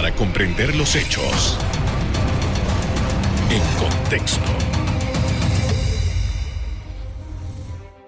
para 0.00 0.14
comprender 0.14 0.74
los 0.76 0.96
hechos 0.96 1.58
en 3.50 3.60
contexto. 3.78 4.40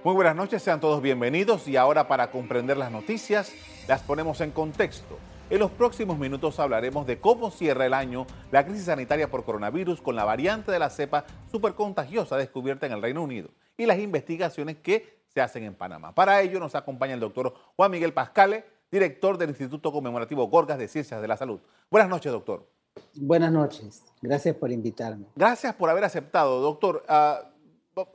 Muy 0.02 0.14
buenas 0.14 0.34
noches, 0.34 0.62
sean 0.62 0.80
todos 0.80 1.02
bienvenidos 1.02 1.68
y 1.68 1.76
ahora 1.76 2.08
para 2.08 2.30
comprender 2.30 2.78
las 2.78 2.90
noticias 2.90 3.52
las 3.88 4.00
ponemos 4.00 4.40
en 4.40 4.52
contexto. 4.52 5.18
En 5.50 5.58
los 5.58 5.70
próximos 5.70 6.18
minutos 6.18 6.58
hablaremos 6.60 7.06
de 7.06 7.20
cómo 7.20 7.50
cierra 7.50 7.84
el 7.84 7.92
año 7.92 8.26
la 8.50 8.64
crisis 8.64 8.86
sanitaria 8.86 9.30
por 9.30 9.44
coronavirus 9.44 10.00
con 10.00 10.16
la 10.16 10.24
variante 10.24 10.72
de 10.72 10.78
la 10.78 10.88
cepa 10.88 11.26
supercontagiosa 11.50 12.38
descubierta 12.38 12.86
en 12.86 12.92
el 12.92 13.02
Reino 13.02 13.22
Unido 13.22 13.50
y 13.76 13.84
las 13.84 13.98
investigaciones 13.98 14.78
que 14.78 15.18
se 15.28 15.42
hacen 15.42 15.64
en 15.64 15.74
Panamá. 15.74 16.14
Para 16.14 16.40
ello 16.40 16.58
nos 16.58 16.74
acompaña 16.74 17.12
el 17.12 17.20
doctor 17.20 17.52
Juan 17.76 17.90
Miguel 17.90 18.14
Pascale, 18.14 18.64
director 18.92 19.38
del 19.38 19.48
Instituto 19.48 19.90
Conmemorativo 19.90 20.46
Gorgas 20.48 20.78
de 20.78 20.86
Ciencias 20.86 21.20
de 21.20 21.26
la 21.26 21.38
Salud. 21.38 21.58
Buenas 21.90 22.10
noches, 22.10 22.30
doctor. 22.30 22.68
Buenas 23.14 23.50
noches. 23.50 24.04
Gracias 24.20 24.54
por 24.54 24.70
invitarme. 24.70 25.24
Gracias 25.34 25.74
por 25.74 25.88
haber 25.88 26.04
aceptado, 26.04 26.60
doctor. 26.60 27.02
Ah, 27.08 27.50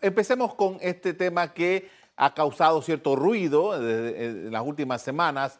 empecemos 0.01 0.53
con 0.53 0.77
este 0.79 1.15
tema 1.15 1.51
que 1.51 1.89
ha 2.15 2.33
causado 2.33 2.81
cierto 2.83 3.15
ruido 3.15 3.75
en 3.75 4.51
las 4.51 4.65
últimas 4.65 5.01
semanas 5.01 5.59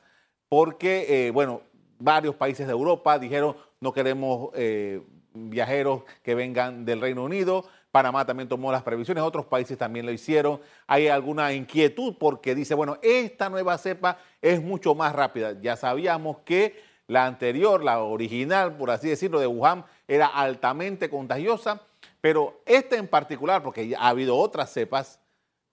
porque, 0.50 1.28
eh, 1.28 1.32
bueno, 1.32 1.62
varios 2.00 2.36
países 2.36 2.68
de 2.68 2.74
Europa 2.74 3.18
dijeron 3.18 3.56
no 3.80 3.94
queremos 3.94 4.50
eh, 4.54 5.02
viajeros 5.34 6.04
que 6.24 6.36
vengan 6.36 6.86
del 6.86 7.02
Reino 7.02 7.24
Unido. 7.24 7.66
Panamá 7.98 8.24
también 8.24 8.48
tomó 8.48 8.72
las 8.72 8.84
previsiones, 8.84 9.24
otros 9.24 9.48
países 9.48 9.76
también 9.76 10.06
lo 10.06 10.12
hicieron. 10.12 10.62
Hay 10.86 11.08
alguna 11.08 11.52
inquietud 11.52 12.14
porque 12.20 12.54
dice, 12.54 12.76
bueno, 12.76 13.00
esta 13.02 13.50
nueva 13.50 13.76
cepa 13.80 14.20
es 14.40 14.62
mucho 14.62 14.94
más 14.94 15.16
rápida. 15.16 15.60
Ya 15.60 15.76
sabíamos 15.76 16.38
que 16.46 16.80
la 17.08 17.26
anterior, 17.26 17.84
la 17.84 18.04
original, 18.04 18.78
por 18.78 18.92
así 18.92 19.10
decirlo, 19.10 19.40
de 19.40 19.48
Wuhan, 19.48 19.84
era 20.08 20.28
altamente 20.28 21.10
contagiosa, 21.10 21.82
pero 22.22 22.62
esta 22.68 22.98
en 22.98 23.08
particular, 23.08 23.64
porque 23.64 23.96
ha 23.98 24.10
habido 24.10 24.38
otras 24.38 24.72
cepas, 24.72 25.20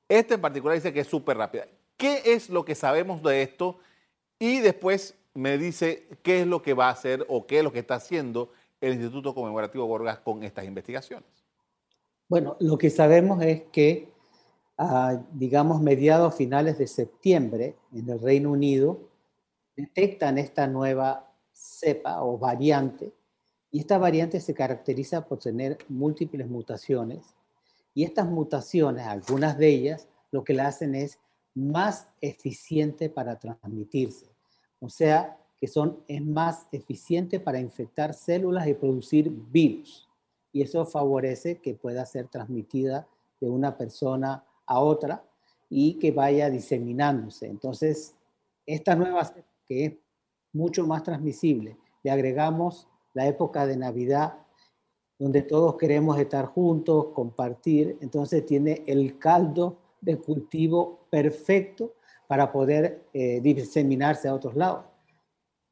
esta 0.08 0.32
en 0.32 0.40
particular 0.40 0.76
dice 0.78 0.94
que 0.94 1.00
es 1.00 1.06
súper 1.06 1.36
rápida. 1.36 1.66
¿Qué 1.98 2.22
es 2.24 2.48
lo 2.48 2.64
que 2.64 2.74
sabemos 2.74 3.22
de 3.22 3.42
esto? 3.42 3.76
Y 4.38 4.60
después 4.60 5.14
me 5.34 5.58
dice 5.58 6.08
qué 6.22 6.40
es 6.40 6.46
lo 6.46 6.62
que 6.62 6.72
va 6.72 6.86
a 6.86 6.92
hacer 6.92 7.26
o 7.28 7.46
qué 7.46 7.58
es 7.58 7.64
lo 7.64 7.70
que 7.70 7.80
está 7.80 7.96
haciendo 7.96 8.50
el 8.80 8.94
Instituto 8.94 9.34
Conmemorativo 9.34 9.84
Gorgas 9.84 10.20
con 10.20 10.42
estas 10.42 10.64
investigaciones. 10.64 11.43
Bueno, 12.28 12.56
lo 12.60 12.78
que 12.78 12.90
sabemos 12.90 13.42
es 13.42 13.62
que, 13.72 14.12
a, 14.78 15.22
digamos, 15.32 15.80
mediados 15.80 16.34
finales 16.34 16.78
de 16.78 16.86
septiembre, 16.86 17.76
en 17.92 18.08
el 18.08 18.20
Reino 18.20 18.50
Unido, 18.50 19.08
detectan 19.76 20.38
esta 20.38 20.66
nueva 20.66 21.30
cepa 21.52 22.22
o 22.22 22.38
variante, 22.38 23.12
y 23.70 23.80
esta 23.80 23.98
variante 23.98 24.40
se 24.40 24.54
caracteriza 24.54 25.26
por 25.26 25.38
tener 25.38 25.78
múltiples 25.88 26.48
mutaciones, 26.48 27.34
y 27.92 28.04
estas 28.04 28.26
mutaciones, 28.26 29.06
algunas 29.06 29.58
de 29.58 29.68
ellas, 29.68 30.08
lo 30.32 30.42
que 30.44 30.54
la 30.54 30.66
hacen 30.66 30.94
es 30.94 31.18
más 31.54 32.08
eficiente 32.20 33.08
para 33.08 33.38
transmitirse. 33.38 34.26
O 34.80 34.88
sea, 34.88 35.38
que 35.60 35.68
son, 35.68 36.00
más 36.22 36.66
eficiente 36.72 37.38
para 37.38 37.60
infectar 37.60 38.14
células 38.14 38.66
y 38.66 38.74
producir 38.74 39.30
virus 39.30 40.03
y 40.54 40.62
eso 40.62 40.86
favorece 40.86 41.58
que 41.58 41.74
pueda 41.74 42.06
ser 42.06 42.28
transmitida 42.28 43.08
de 43.40 43.50
una 43.50 43.76
persona 43.76 44.44
a 44.64 44.78
otra 44.78 45.24
y 45.68 45.98
que 45.98 46.12
vaya 46.12 46.48
diseminándose. 46.48 47.46
Entonces, 47.46 48.14
esta 48.64 48.94
nueva 48.94 49.34
que 49.66 49.84
es 49.84 49.92
mucho 50.52 50.86
más 50.86 51.02
transmisible, 51.02 51.76
le 52.04 52.10
agregamos 52.12 52.86
la 53.14 53.26
época 53.26 53.66
de 53.66 53.76
Navidad, 53.76 54.34
donde 55.18 55.42
todos 55.42 55.76
queremos 55.76 56.20
estar 56.20 56.46
juntos, 56.46 57.06
compartir, 57.14 57.98
entonces 58.00 58.46
tiene 58.46 58.84
el 58.86 59.18
caldo 59.18 59.78
de 60.00 60.18
cultivo 60.18 61.00
perfecto 61.10 61.94
para 62.28 62.52
poder 62.52 63.08
eh, 63.12 63.40
diseminarse 63.40 64.28
a 64.28 64.34
otros 64.34 64.54
lados. 64.54 64.84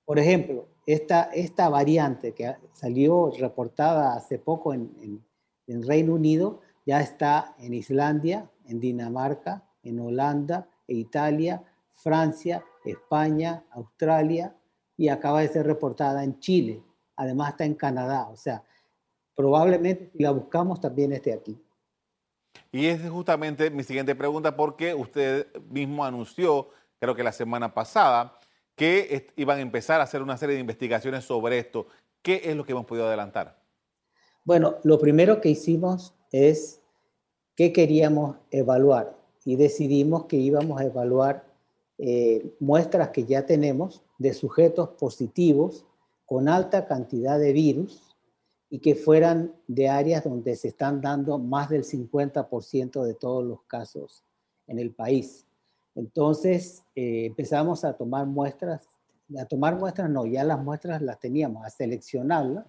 Por 0.05 0.19
ejemplo, 0.19 0.67
esta, 0.87 1.25
esta 1.33 1.69
variante 1.69 2.33
que 2.33 2.57
salió 2.73 3.31
reportada 3.39 4.15
hace 4.15 4.39
poco 4.39 4.75
en, 4.75 5.23
en, 5.67 5.83
Reino 5.87 6.15
Unido 6.15 6.61
ya 6.85 7.01
está 7.01 7.55
en 7.59 7.73
Islandia, 7.73 8.51
en 8.67 8.81
Dinamarca, 8.81 9.65
en 9.83 10.01
Holanda, 10.01 10.69
e 10.89 10.95
Italia, 10.95 11.63
Francia, 11.95 12.65
España, 12.85 13.65
Australia 13.71 14.55
y 14.97 15.09
acaba 15.09 15.41
de 15.41 15.49
ser 15.49 15.67
reportada 15.67 16.25
en 16.25 16.39
Chile. 16.41 16.83
Además 17.17 17.51
está 17.51 17.65
en 17.65 17.75
Canadá. 17.75 18.29
O 18.29 18.37
sea, 18.37 18.63
probablemente 19.35 20.11
si 20.11 20.23
la 20.23 20.33
buscamos 20.33 20.81
también 20.81 21.13
esté 21.13 21.33
aquí. 21.33 21.59
Y 22.71 22.87
es 22.87 23.09
justamente 23.09 23.71
mi 23.71 23.85
siguiente 23.85 24.15
pregunta 24.15 24.57
porque 24.57 24.95
usted 24.95 25.47
mismo 25.71 26.05
anunció, 26.05 26.69
creo 26.99 27.15
que 27.15 27.23
la 27.23 27.33
semana 27.33 27.73
pasada, 27.73 28.39
que 28.77 29.29
iban 29.37 29.59
a 29.59 29.63
empezar 29.63 30.01
a 30.01 30.05
hacer 30.05 30.23
una 30.23 30.37
serie 30.37 30.55
de 30.55 30.61
investigaciones 30.61 31.25
sobre 31.25 31.59
esto. 31.59 31.87
¿Qué 32.23 32.43
es 32.45 32.57
lo 32.57 32.65
que 32.65 32.73
hemos 32.73 32.87
podido 32.87 33.07
adelantar? 33.07 33.61
Bueno, 34.45 34.77
lo 34.83 34.99
primero 34.99 35.41
que 35.41 35.51
hicimos 35.51 36.15
es 36.31 36.81
qué 37.55 37.73
queríamos 37.73 38.37
evaluar 38.51 39.17
y 39.45 39.57
decidimos 39.57 40.27
que 40.27 40.37
íbamos 40.37 40.81
a 40.81 40.85
evaluar 40.85 41.45
eh, 41.99 42.55
muestras 42.59 43.11
que 43.11 43.25
ya 43.25 43.47
tenemos 43.47 44.03
de 44.19 44.35
sujetos 44.35 44.91
positivos 44.91 45.85
con 46.25 46.49
alta 46.49 46.87
cantidad 46.87 47.39
de 47.39 47.53
virus 47.53 48.17
y 48.71 48.79
que 48.79 48.95
fueran 48.95 49.55
de 49.69 49.89
áreas 49.89 50.25
donde 50.25 50.57
se 50.57 50.69
están 50.69 51.01
dando 51.01 51.39
más 51.39 51.69
del 51.69 51.85
50% 51.85 53.05
de 53.05 53.15
todos 53.15 53.45
los 53.45 53.63
casos 53.65 54.25
en 54.67 54.79
el 54.79 54.95
país. 54.95 55.47
Entonces 55.95 56.85
eh, 56.95 57.27
empezamos 57.27 57.85
a 57.85 57.95
tomar 57.95 58.27
muestras, 58.27 58.89
a 59.39 59.45
tomar 59.45 59.79
muestras 59.79 60.11
no, 60.11 60.27
ya 60.27 60.45
las 60.45 60.63
muestras 60.63 61.03
las 61.03 61.19
teníamos, 61.21 61.65
a 61.65 61.71
seleccionarlas 61.71 62.67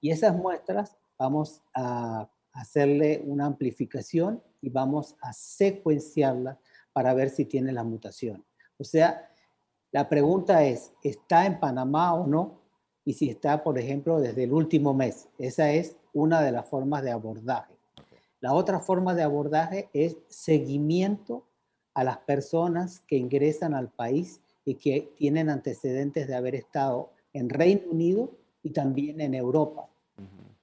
y 0.00 0.10
esas 0.10 0.36
muestras 0.36 0.96
vamos 1.18 1.62
a 1.74 2.30
hacerle 2.52 3.22
una 3.24 3.46
amplificación 3.46 4.42
y 4.60 4.70
vamos 4.70 5.16
a 5.20 5.32
secuenciarlas 5.32 6.58
para 6.92 7.14
ver 7.14 7.30
si 7.30 7.44
tiene 7.44 7.72
la 7.72 7.84
mutación. 7.84 8.44
O 8.78 8.84
sea, 8.84 9.28
la 9.90 10.08
pregunta 10.08 10.64
es, 10.64 10.92
¿está 11.02 11.46
en 11.46 11.58
Panamá 11.58 12.14
o 12.14 12.26
no? 12.26 12.60
Y 13.04 13.14
si 13.14 13.30
está, 13.30 13.62
por 13.62 13.78
ejemplo, 13.78 14.20
desde 14.20 14.44
el 14.44 14.52
último 14.52 14.92
mes. 14.92 15.28
Esa 15.38 15.70
es 15.70 15.96
una 16.12 16.42
de 16.42 16.52
las 16.52 16.68
formas 16.68 17.02
de 17.02 17.10
abordaje. 17.10 17.74
La 18.40 18.52
otra 18.52 18.80
forma 18.80 19.14
de 19.14 19.22
abordaje 19.22 19.88
es 19.92 20.16
seguimiento 20.28 21.47
a 21.98 22.04
las 22.04 22.18
personas 22.18 23.00
que 23.08 23.16
ingresan 23.16 23.74
al 23.74 23.90
país 23.90 24.40
y 24.64 24.76
que 24.76 25.12
tienen 25.16 25.50
antecedentes 25.50 26.28
de 26.28 26.36
haber 26.36 26.54
estado 26.54 27.10
en 27.32 27.48
Reino 27.48 27.90
Unido 27.90 28.30
y 28.62 28.70
también 28.70 29.20
en 29.20 29.34
Europa. 29.34 29.90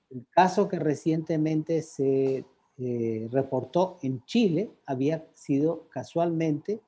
El 0.09 0.25
caso 0.29 0.69
que 0.69 0.79
recientemente 0.79 1.81
se 1.81 2.45
eh, 2.77 3.27
reportó 3.29 3.99
en 4.01 4.23
Chile 4.23 4.71
había 4.85 5.27
sido 5.33 5.89
casualmente 5.89 6.79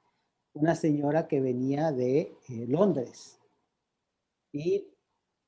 una 0.53 0.75
señora 0.75 1.28
que 1.28 1.41
venía 1.41 1.91
de 1.91 2.38
eh, 2.47 2.66
Londres 2.69 3.41
y 4.53 4.88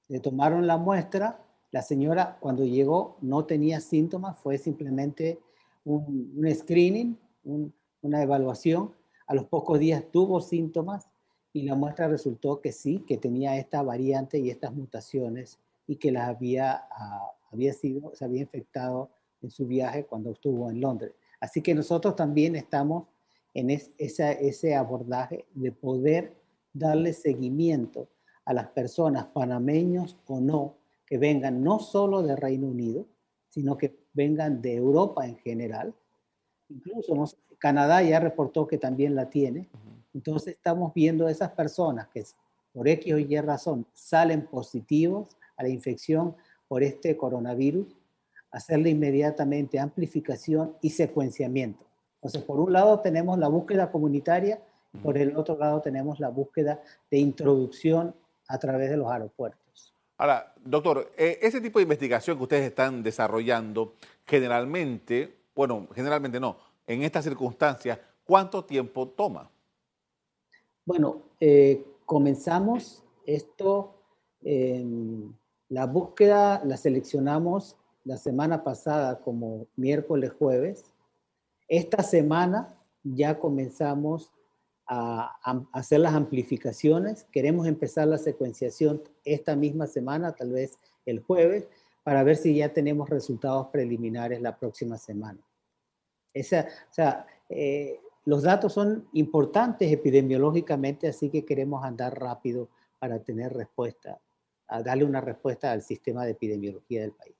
le 0.09 0.19
tomaron 0.19 0.67
la 0.67 0.75
muestra. 0.75 1.41
La 1.71 1.83
señora 1.83 2.37
cuando 2.41 2.65
llegó 2.65 3.17
no 3.21 3.45
tenía 3.45 3.79
síntomas, 3.79 4.37
fue 4.39 4.57
simplemente 4.57 5.39
un, 5.85 6.33
un 6.35 6.53
screening, 6.53 7.17
un, 7.45 7.73
una 8.01 8.21
evaluación, 8.21 8.93
a 9.27 9.35
los 9.35 9.45
pocos 9.45 9.79
días 9.79 10.03
tuvo 10.11 10.41
síntomas 10.41 11.07
y 11.53 11.63
la 11.63 11.75
muestra 11.75 12.07
resultó 12.07 12.61
que 12.61 12.71
sí, 12.71 13.03
que 13.07 13.17
tenía 13.17 13.57
esta 13.57 13.81
variante 13.81 14.39
y 14.39 14.49
estas 14.49 14.73
mutaciones 14.73 15.59
y 15.87 15.97
que 15.97 16.11
las 16.11 16.29
había, 16.29 16.87
ah, 16.91 17.31
había 17.51 17.73
sido, 17.73 18.13
se 18.15 18.25
había 18.25 18.41
infectado 18.41 19.09
en 19.41 19.49
su 19.51 19.65
viaje 19.65 20.05
cuando 20.05 20.31
estuvo 20.31 20.69
en 20.69 20.81
Londres. 20.81 21.13
Así 21.39 21.61
que 21.61 21.73
nosotros 21.73 22.15
también 22.15 22.55
estamos 22.55 23.07
en 23.53 23.69
ese 23.69 24.75
abordaje 24.75 25.45
de 25.53 25.71
poder 25.71 26.35
darle 26.73 27.13
seguimiento 27.13 28.07
a 28.45 28.53
las 28.53 28.67
personas 28.67 29.25
panameños 29.25 30.17
o 30.27 30.39
no 30.39 30.75
que 31.05 31.17
vengan 31.17 31.63
no 31.63 31.79
solo 31.79 32.21
de 32.21 32.35
Reino 32.35 32.67
Unido, 32.67 33.07
sino 33.49 33.77
que 33.77 33.97
vengan 34.13 34.61
de 34.61 34.75
Europa 34.75 35.25
en 35.25 35.37
general. 35.37 35.93
Incluso 36.69 37.15
no, 37.15 37.25
Canadá 37.59 38.01
ya 38.01 38.19
reportó 38.19 38.67
que 38.67 38.77
también 38.77 39.15
la 39.15 39.29
tiene. 39.29 39.67
Entonces 40.13 40.55
estamos 40.55 40.93
viendo 40.93 41.27
a 41.27 41.31
esas 41.31 41.51
personas 41.51 42.07
que 42.07 42.23
por 42.73 42.87
X 42.87 43.13
o 43.13 43.17
Y 43.17 43.39
razón 43.41 43.85
salen 43.93 44.47
positivos 44.47 45.27
a 45.57 45.63
la 45.63 45.69
infección 45.69 46.35
por 46.67 46.83
este 46.83 47.17
coronavirus, 47.17 47.95
hacerle 48.51 48.89
inmediatamente 48.89 49.79
amplificación 49.79 50.75
y 50.81 50.91
secuenciamiento. 50.91 51.85
Entonces, 52.15 52.43
por 52.43 52.59
un 52.59 52.73
lado 52.73 52.99
tenemos 52.99 53.37
la 53.37 53.47
búsqueda 53.47 53.91
comunitaria, 53.91 54.59
por 55.03 55.17
el 55.17 55.35
otro 55.35 55.57
lado 55.57 55.81
tenemos 55.81 56.19
la 56.19 56.29
búsqueda 56.29 56.81
de 57.09 57.17
introducción 57.17 58.15
a 58.47 58.57
través 58.57 58.89
de 58.89 58.97
los 58.97 59.09
aeropuertos. 59.11 59.93
Ahora, 60.17 60.53
doctor, 60.63 61.11
eh, 61.17 61.39
ese 61.41 61.61
tipo 61.61 61.79
de 61.79 61.83
investigación 61.83 62.37
que 62.37 62.43
ustedes 62.43 62.65
están 62.65 63.01
desarrollando, 63.03 63.95
generalmente, 64.25 65.33
bueno, 65.55 65.87
generalmente 65.95 66.39
no, 66.39 66.57
en 66.89 67.03
estas 67.03 67.23
circunstancias, 67.23 67.99
¿cuánto 68.25 68.65
tiempo 68.65 69.07
toma? 69.07 69.49
Bueno, 70.83 71.21
eh, 71.39 71.85
comenzamos 72.03 73.03
esto, 73.27 73.93
la 74.41 75.85
búsqueda 75.85 76.63
la 76.65 76.77
seleccionamos 76.77 77.77
la 78.05 78.17
semana 78.17 78.63
pasada 78.63 79.19
como 79.19 79.67
miércoles, 79.75 80.31
jueves. 80.39 80.83
Esta 81.67 82.01
semana 82.01 82.75
ya 83.03 83.37
comenzamos 83.37 84.31
a, 84.87 85.37
hacer 85.71 85.99
las 85.99 86.15
amplificaciones. 86.15 87.25
Queremos 87.25 87.67
empezar 87.67 88.07
la 88.07 88.17
secuenciación 88.17 89.03
esta 89.23 89.55
misma 89.55 89.85
semana, 89.85 90.31
tal 90.31 90.53
vez 90.53 90.79
el 91.05 91.19
jueves, 91.19 91.67
para 92.03 92.23
ver 92.23 92.37
si 92.37 92.55
ya 92.55 92.73
tenemos 92.73 93.11
resultados 93.11 93.67
preliminares 93.67 94.41
la 94.41 94.57
próxima 94.57 94.97
semana. 94.97 95.39
Esa, 96.33 96.67
o 96.89 96.93
sea, 96.93 97.25
eh, 97.49 97.99
los 98.25 98.43
datos 98.43 98.73
son 98.73 99.07
importantes 99.13 99.91
epidemiológicamente, 99.91 101.07
así 101.07 101.29
que 101.29 101.45
queremos 101.45 101.83
andar 101.83 102.19
rápido 102.19 102.69
para 102.99 103.23
tener 103.23 103.53
respuesta, 103.53 104.19
a 104.67 104.83
darle 104.83 105.05
una 105.05 105.21
respuesta 105.21 105.71
al 105.71 105.81
sistema 105.81 106.25
de 106.25 106.31
epidemiología 106.31 107.01
del 107.01 107.13
país. 107.13 107.35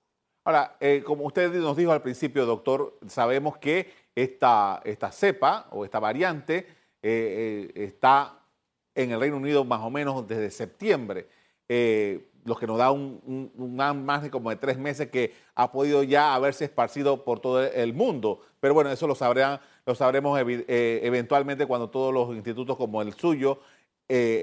Ahora, 0.46 0.78
eh, 0.80 1.04
como 1.06 1.26
usted 1.26 1.54
nos 1.54 1.78
dijo 1.78 1.92
al 1.92 2.02
principio, 2.02 2.46
doctor, 2.46 2.98
sabemos 3.08 3.58
que 3.58 3.92
esta, 4.16 4.82
esta 4.84 5.12
cepa 5.12 5.68
o 5.72 5.86
esta 5.86 6.00
variante 6.00 6.66
eh, 7.02 7.72
está 7.76 8.40
en 8.96 9.12
el 9.12 9.20
Reino 9.20 9.38
Unido 9.38 9.64
más 9.64 9.82
o 9.82 9.90
menos 9.90 10.28
desde 10.28 10.50
septiembre, 10.50 11.28
lo 12.46 12.56
que 12.56 12.68
nos 12.68 12.78
da 12.78 12.92
un, 12.92 13.52
más 13.78 14.24
de 14.24 14.32
como 14.32 14.50
de 14.50 14.56
tres 14.56 14.78
meses 14.78 15.10
que 15.10 15.34
ha 15.56 15.72
podido 15.72 16.04
ya 16.04 16.34
haberse 16.34 16.66
esparcido 16.66 17.24
por 17.24 17.40
todo 17.40 17.64
el 17.64 17.94
mundo. 17.94 18.42
Pero 18.60 18.74
bueno, 18.74 18.92
eso 18.92 19.08
lo, 19.08 19.16
sabrán, 19.16 19.60
lo 19.86 19.96
sabremos 19.96 20.40
eventualmente 20.40 21.66
cuando 21.66 21.90
todos 21.90 22.14
los 22.14 22.36
institutos 22.36 22.76
como 22.76 23.02
el 23.02 23.14
suyo 23.14 23.60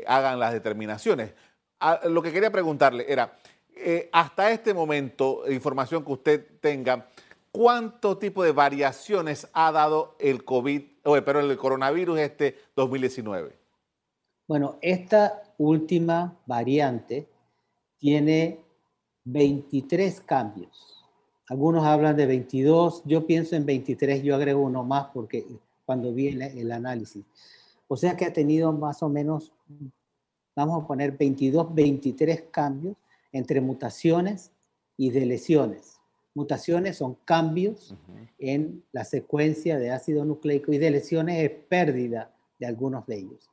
hagan 0.07 0.39
las 0.39 0.53
determinaciones. 0.53 1.35
Ah, 1.81 2.01
lo 2.05 2.23
que 2.23 2.33
quería 2.33 2.51
preguntarle 2.51 3.05
era, 3.09 3.37
eh, 3.75 4.09
hasta 4.13 4.51
este 4.51 4.73
momento, 4.73 5.43
información 5.51 6.03
que 6.03 6.13
usted 6.13 6.47
tenga, 6.61 7.09
¿cuánto 7.53 8.17
tipo 8.17 8.43
de 8.43 8.53
variaciones 8.53 9.49
ha 9.53 9.71
dado 9.71 10.17
el 10.19 10.45
COVID, 10.45 10.83
pero 11.25 11.41
el 11.41 11.57
coronavirus 11.59 12.19
este 12.21 12.59
2019? 12.75 13.66
Bueno, 14.49 14.77
esta 14.81 15.43
última 15.59 16.37
variante 16.47 17.27
tiene 17.99 18.61
23 19.25 20.21
cambios. 20.21 21.05
Algunos 21.49 21.85
hablan 21.85 22.17
de 22.17 22.27
22, 22.27 23.03
yo 23.05 23.27
pienso 23.27 23.57
en 23.57 23.67
23, 23.67 24.23
yo 24.23 24.37
agrego 24.37 24.61
uno 24.61 24.85
más 24.85 25.09
porque 25.13 25.45
cuando 25.85 26.13
viene 26.13 26.59
el 26.61 26.71
análisis. 26.71 27.25
O 27.89 27.97
sea 27.97 28.17
que 28.17 28.25
ha 28.25 28.33
tenido 28.33 28.73
más 28.73 29.03
o 29.03 29.09
menos, 29.09 29.53
vamos 30.55 30.83
a 30.83 30.87
poner 30.87 31.13
22, 31.13 31.75
23 31.75 32.45
cambios 32.51 32.97
entre 33.33 33.61
mutaciones 33.61 34.53
y 34.97 35.11
de 35.11 35.27
lesiones. 35.27 36.01
Mutaciones 36.35 36.99
son 36.99 37.17
cambios 37.25 37.95
en 38.39 38.85
la 38.93 39.05
secuencia 39.05 39.79
de 39.79 39.91
ácido 39.91 40.25
nucleico 40.25 40.73
y 40.73 40.79
de 40.79 40.91
lesiones 40.91 41.43
es 41.43 41.51
pérdida 41.51 42.33
de 42.59 42.67
algunos 42.67 43.07
de 43.07 43.19
ellos. 43.19 43.51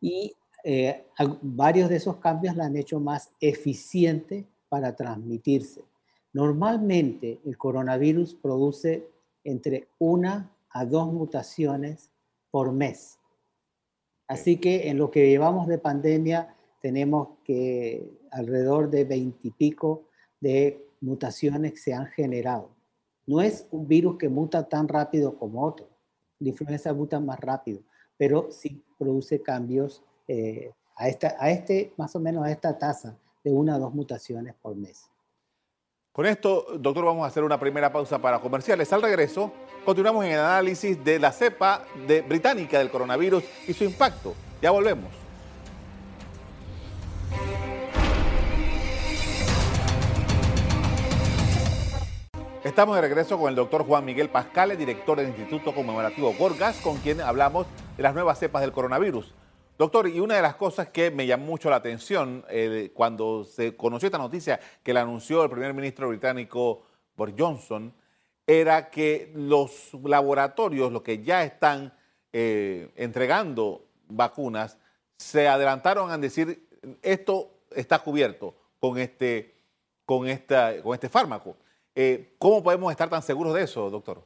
Y 0.00 0.34
eh, 0.64 1.06
varios 1.42 1.88
de 1.88 1.96
esos 1.96 2.16
cambios 2.16 2.56
la 2.56 2.66
han 2.66 2.76
hecho 2.76 3.00
más 3.00 3.30
eficiente 3.40 4.46
para 4.68 4.94
transmitirse. 4.96 5.84
Normalmente 6.32 7.40
el 7.44 7.56
coronavirus 7.56 8.34
produce 8.34 9.08
entre 9.44 9.88
una 9.98 10.50
a 10.70 10.84
dos 10.84 11.12
mutaciones 11.12 12.10
por 12.50 12.72
mes. 12.72 13.18
Así 14.26 14.56
que 14.56 14.88
en 14.88 14.98
lo 14.98 15.10
que 15.10 15.28
llevamos 15.28 15.68
de 15.68 15.78
pandemia 15.78 16.56
tenemos 16.80 17.28
que 17.44 18.18
alrededor 18.30 18.90
de 18.90 19.04
veintipico 19.04 20.08
de 20.40 20.86
mutaciones 21.00 21.82
se 21.82 21.94
han 21.94 22.06
generado. 22.06 22.70
No 23.26 23.40
es 23.40 23.66
un 23.70 23.86
virus 23.86 24.18
que 24.18 24.28
muta 24.28 24.68
tan 24.68 24.88
rápido 24.88 25.38
como 25.38 25.64
otro. 25.64 25.88
La 26.40 26.48
influenza 26.48 26.92
muta 26.92 27.20
más 27.20 27.38
rápido, 27.38 27.82
pero 28.16 28.48
sí 28.50 28.82
produce 28.98 29.42
cambios 29.42 30.02
eh, 30.28 30.72
a, 30.96 31.08
esta, 31.08 31.36
a 31.38 31.50
este, 31.50 31.92
más 31.96 32.14
o 32.16 32.20
menos 32.20 32.44
a 32.44 32.50
esta 32.50 32.78
tasa 32.78 33.16
de 33.42 33.52
una 33.52 33.76
o 33.76 33.80
dos 33.80 33.94
mutaciones 33.94 34.54
por 34.60 34.74
mes. 34.76 35.10
Con 36.12 36.26
esto, 36.26 36.66
doctor, 36.78 37.04
vamos 37.04 37.24
a 37.24 37.26
hacer 37.26 37.42
una 37.42 37.58
primera 37.58 37.92
pausa 37.92 38.20
para 38.20 38.40
comerciales. 38.40 38.92
Al 38.92 39.02
regreso, 39.02 39.52
continuamos 39.84 40.24
en 40.24 40.32
el 40.32 40.38
análisis 40.38 41.02
de 41.02 41.18
la 41.18 41.32
cepa 41.32 41.84
de 42.06 42.22
británica 42.22 42.78
del 42.78 42.88
coronavirus 42.88 43.42
y 43.66 43.72
su 43.72 43.82
impacto. 43.82 44.32
Ya 44.62 44.70
volvemos. 44.70 45.23
Estamos 52.64 52.94
de 52.96 53.02
regreso 53.02 53.38
con 53.38 53.50
el 53.50 53.54
doctor 53.54 53.84
Juan 53.84 54.06
Miguel 54.06 54.30
Pascal, 54.30 54.74
director 54.78 55.18
del 55.18 55.28
Instituto 55.28 55.74
Conmemorativo 55.74 56.32
Gorgas, 56.32 56.80
con 56.80 56.96
quien 56.96 57.20
hablamos 57.20 57.66
de 57.94 58.02
las 58.02 58.14
nuevas 58.14 58.38
cepas 58.38 58.62
del 58.62 58.72
coronavirus. 58.72 59.34
Doctor, 59.76 60.08
y 60.08 60.18
una 60.18 60.36
de 60.36 60.40
las 60.40 60.54
cosas 60.54 60.88
que 60.88 61.10
me 61.10 61.26
llamó 61.26 61.44
mucho 61.44 61.68
la 61.68 61.76
atención 61.76 62.42
eh, 62.48 62.90
cuando 62.94 63.44
se 63.44 63.76
conoció 63.76 64.06
esta 64.06 64.16
noticia 64.16 64.58
que 64.82 64.94
la 64.94 65.02
anunció 65.02 65.44
el 65.44 65.50
primer 65.50 65.74
ministro 65.74 66.08
británico 66.08 66.84
Boris 67.14 67.34
Johnson, 67.38 67.92
era 68.46 68.88
que 68.88 69.30
los 69.34 69.90
laboratorios, 70.02 70.90
los 70.90 71.02
que 71.02 71.22
ya 71.22 71.44
están 71.44 71.92
eh, 72.32 72.88
entregando 72.96 73.84
vacunas, 74.08 74.78
se 75.18 75.48
adelantaron 75.48 76.10
a 76.10 76.16
decir 76.16 76.66
esto 77.02 77.50
está 77.76 77.98
cubierto 77.98 78.54
con 78.80 78.96
este, 78.96 79.54
con 80.06 80.26
esta, 80.26 80.80
con 80.82 80.94
este 80.94 81.10
fármaco. 81.10 81.58
Eh, 81.94 82.34
¿Cómo 82.38 82.62
podemos 82.62 82.90
estar 82.90 83.08
tan 83.08 83.22
seguros 83.22 83.54
de 83.54 83.62
eso, 83.62 83.88
doctor? 83.90 84.24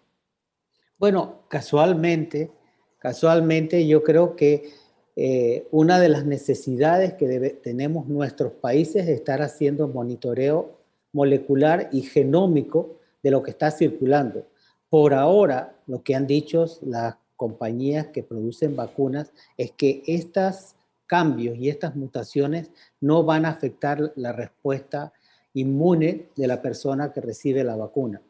Bueno, 0.98 1.42
casualmente, 1.48 2.50
casualmente 2.98 3.86
yo 3.86 4.02
creo 4.02 4.36
que 4.36 4.70
eh, 5.16 5.66
una 5.70 6.00
de 6.00 6.08
las 6.08 6.24
necesidades 6.24 7.14
que 7.14 7.58
tenemos 7.62 8.06
nuestros 8.06 8.52
países 8.52 9.02
es 9.02 9.08
estar 9.08 9.42
haciendo 9.42 9.88
monitoreo 9.88 10.78
molecular 11.12 11.88
y 11.92 12.02
genómico 12.02 12.98
de 13.22 13.30
lo 13.30 13.42
que 13.42 13.50
está 13.50 13.70
circulando. 13.70 14.46
Por 14.88 15.14
ahora, 15.14 15.76
lo 15.86 16.02
que 16.02 16.14
han 16.14 16.26
dicho 16.26 16.64
las 16.82 17.16
compañías 17.36 18.08
que 18.08 18.22
producen 18.22 18.76
vacunas 18.76 19.32
es 19.56 19.72
que 19.72 20.02
estos 20.06 20.74
cambios 21.06 21.56
y 21.58 21.68
estas 21.68 21.96
mutaciones 21.96 22.70
no 23.00 23.24
van 23.24 23.44
a 23.44 23.50
afectar 23.50 24.12
la 24.16 24.32
respuesta 24.32 25.12
inmune 25.54 26.28
de 26.36 26.46
la 26.46 26.60
persona 26.62 27.12
que 27.12 27.20
recibe 27.20 27.64
la 27.64 27.76
vacuna. 27.76 28.20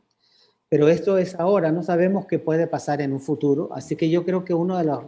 Pero 0.69 0.89
esto 0.89 1.17
es 1.17 1.35
ahora, 1.35 1.73
no 1.73 1.83
sabemos 1.83 2.27
qué 2.27 2.39
puede 2.39 2.67
pasar 2.67 3.01
en 3.01 3.13
un 3.13 3.21
futuro, 3.21 3.71
así 3.73 3.97
que 3.97 4.11
yo 4.11 4.25
creo 4.25 4.45
que 4.45 4.53
uno 4.53 4.77
de 4.77 4.85
los 4.85 5.05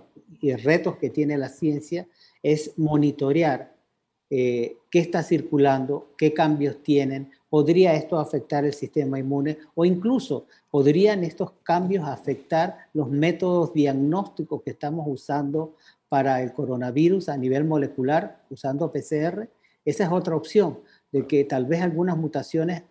retos 0.63 0.97
que 0.97 1.11
tiene 1.11 1.37
la 1.37 1.51
ciencia 1.51 2.09
es 2.43 2.79
monitorear 2.79 3.75
eh, 4.31 4.77
qué 4.91 5.01
está 5.01 5.23
circulando, 5.23 6.15
qué 6.17 6.33
cambios 6.33 6.83
tienen, 6.83 7.31
podría 7.49 7.95
esto 7.95 8.19
afectar 8.19 8.65
el 8.65 8.73
sistema 8.73 9.19
inmune 9.19 9.59
o 9.75 9.85
incluso 9.85 10.47
podrían 10.71 11.25
estos 11.25 11.53
cambios 11.65 12.07
afectar 12.07 12.77
los 12.95 13.11
métodos 13.11 13.75
diagnósticos 13.75 14.63
que 14.63 14.71
estamos 14.71 15.05
usando 15.09 15.75
para 16.09 16.43
el 16.43 16.53
coronavirus 16.53 17.29
a 17.29 17.37
nivel 17.37 17.65
molecular 17.65 18.41
usando 18.51 18.93
PCR. 18.93 19.49
Esa 19.85 20.05
es 20.05 20.13
otra 20.13 20.37
opción 20.37 20.79
de 21.13 21.27
que 21.27 21.45
tal 21.45 21.67
vez 21.67 21.83
algunas 21.83 22.17
mutaciones 22.17 22.83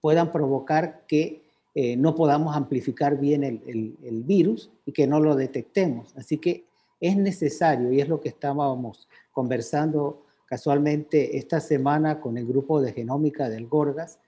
puedan 0.00 0.30
provocar 0.30 1.04
que 1.06 1.46
eh, 1.74 1.96
no 1.96 2.14
podamos 2.14 2.56
amplificar 2.56 3.18
bien 3.18 3.44
el, 3.44 4.22
virus 4.24 4.70
y 4.86 4.92
que 4.92 5.06
no 5.06 5.20
lo 5.20 5.36
detectemos. 5.36 6.16
Así 6.16 6.38
que 6.38 6.64
es 7.00 7.16
necesario, 7.16 7.92
y 7.92 8.00
es 8.00 8.08
lo 8.08 8.20
que 8.20 8.30
estábamos 8.30 9.08
conversando 9.30 10.24
casualmente 10.46 11.36
esta 11.36 11.60
semana 11.60 12.20
con 12.20 12.38
el 12.38 12.46
grupo 12.46 12.80
de 12.80 12.92
genómica 12.92 13.50
del 13.50 13.66
Gorgas, 13.66 14.18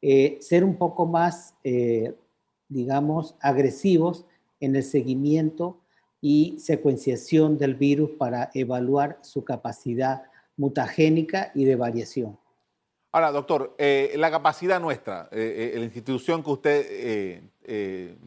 eh, 0.00 0.38
ser 0.40 0.62
un 0.62 0.76
poco 0.76 1.06
más, 1.06 1.54
eh, 1.64 2.14
digamos, 2.68 3.34
agresivos 3.40 4.24
en 4.60 4.76
el 4.76 4.84
seguimiento 4.84 5.80
y 6.20 6.56
secuenciación 6.60 7.58
del 7.58 7.74
virus 7.74 8.10
para 8.10 8.50
evaluar 8.54 9.18
su 9.22 9.42
capacidad 9.44 10.22
mutagénica 10.56 11.50
y 11.54 11.64
de 11.64 11.74
variación. 11.74 12.38
Ahora, 13.14 13.30
doctor, 13.30 13.74
eh, 13.76 14.14
la 14.16 14.30
capacidad 14.30 14.80
nuestra, 14.80 15.28
eh, 15.32 15.72
eh, 15.74 15.78
la 15.78 15.84
institución 15.84 16.42
que 16.42 16.50
usted 16.50 17.42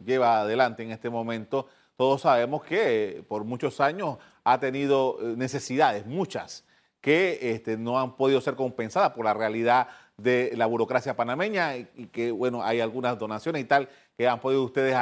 lleva 0.04 0.42
adelante 0.42 0.84
en 0.84 0.92
este 0.92 1.10
momento, 1.10 1.66
todos 1.96 2.20
sabemos 2.20 2.62
que 2.62 3.24
por 3.26 3.42
muchos 3.42 3.80
años 3.80 4.18
ha 4.44 4.60
tenido 4.60 5.18
necesidades, 5.36 6.06
muchas, 6.06 6.64
que 7.00 7.38
este, 7.50 7.76
no 7.76 7.98
han 7.98 8.16
podido 8.16 8.40
ser 8.40 8.54
compensadas 8.54 9.10
por 9.10 9.24
la 9.24 9.34
realidad 9.34 9.88
de 10.16 10.52
la 10.54 10.66
burocracia 10.66 11.16
panameña 11.16 11.76
y 11.76 12.08
que, 12.12 12.30
bueno, 12.30 12.62
hay 12.62 12.80
algunas 12.80 13.18
donaciones 13.18 13.62
y 13.62 13.64
tal 13.64 13.88
que 14.16 14.28
han 14.28 14.38
podido 14.38 14.62
ustedes 14.62 14.96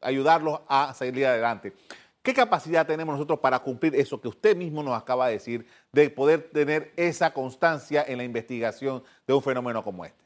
ayudarlos 0.00 0.60
a 0.66 0.94
salir 0.94 1.26
adelante. 1.26 1.74
¿Qué 2.24 2.32
capacidad 2.32 2.86
tenemos 2.86 3.12
nosotros 3.12 3.38
para 3.38 3.58
cumplir 3.58 3.94
eso 3.96 4.18
que 4.18 4.28
usted 4.28 4.56
mismo 4.56 4.82
nos 4.82 4.96
acaba 4.96 5.26
de 5.26 5.34
decir, 5.34 5.66
de 5.92 6.08
poder 6.08 6.50
tener 6.50 6.90
esa 6.96 7.34
constancia 7.34 8.02
en 8.08 8.16
la 8.16 8.24
investigación 8.24 9.02
de 9.26 9.34
un 9.34 9.42
fenómeno 9.42 9.84
como 9.84 10.06
este? 10.06 10.24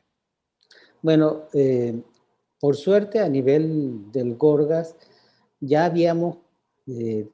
Bueno, 1.03 1.47
eh, 1.53 2.01
por 2.61 2.77
suerte 2.77 3.19
a 3.19 3.29
nivel 3.29 4.13
del 4.13 4.37
Gorgas 4.37 4.95
ya 5.59 5.87
habíamos 5.87 6.37
eh, 6.87 7.27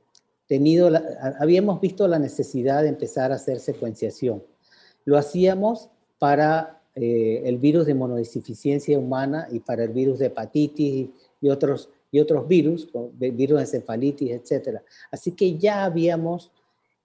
tenido, 0.46 0.90
habíamos 1.38 1.78
visto 1.78 2.08
la 2.08 2.18
necesidad 2.18 2.84
de 2.84 2.88
empezar 2.88 3.32
a 3.32 3.34
hacer 3.34 3.60
secuenciación. 3.60 4.42
Lo 5.04 5.18
hacíamos 5.18 5.90
para 6.18 6.80
eh, 6.94 7.42
el 7.44 7.58
virus 7.58 7.84
de 7.84 7.94
monodesificiencia 7.94 8.98
humana 8.98 9.46
y 9.50 9.60
para 9.60 9.84
el 9.84 9.90
virus 9.90 10.20
de 10.20 10.26
hepatitis 10.26 11.10
y 11.42 11.48
otros, 11.50 11.90
y 12.14 12.20
otros 12.20 12.46
virus, 12.46 12.88
virus 13.18 13.56
de 13.56 13.62
encefalitis, 13.62 14.30
etc. 14.30 14.78
Así 15.10 15.32
que 15.32 15.58
ya 15.58 15.84
habíamos 15.84 16.52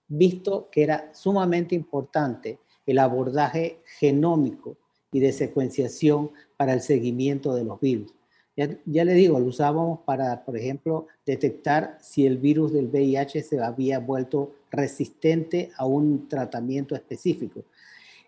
visto 0.07 0.69
que 0.71 0.83
era 0.83 1.09
sumamente 1.15 1.73
importante 1.73 2.59
el 2.85 2.99
abordaje 2.99 3.79
genómico 3.97 4.77
y 5.11 5.19
de 5.19 5.31
secuenciación 5.31 6.29
para 6.57 6.73
el 6.73 6.81
seguimiento 6.81 7.55
de 7.55 7.63
los 7.63 7.79
virus. 7.79 8.13
Ya, 8.55 9.03
le 9.03 9.13
digo, 9.15 9.39
lo 9.39 9.47
usábamos 9.47 10.01
para, 10.05 10.45
por 10.45 10.55
ejemplo, 10.55 11.07
detectar 11.25 11.97
si 11.99 12.27
el 12.27 12.37
virus 12.37 12.71
del 12.71 12.85
VIH 12.85 13.41
se 13.41 13.59
había 13.59 13.97
vuelto 13.97 14.53
resistente 14.69 15.71
a 15.75 15.87
un 15.87 16.27
tratamiento 16.27 16.93
específico. 16.93 17.63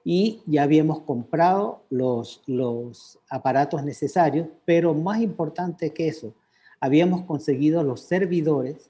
Y 0.04 0.42
ya 0.48 0.64
habíamos 0.64 1.02
comprado 1.02 1.84
los, 1.92 2.42
los 2.48 3.20
aparatos 3.30 3.84
necesarios, 3.84 4.48
pero 4.66 4.96
más 4.96 5.22
importante 5.22 5.92
que 5.92 6.08
eso, 6.08 6.34
habíamos 6.82 7.24
conseguido 7.24 7.84
los 7.84 8.02
servidores 8.02 8.90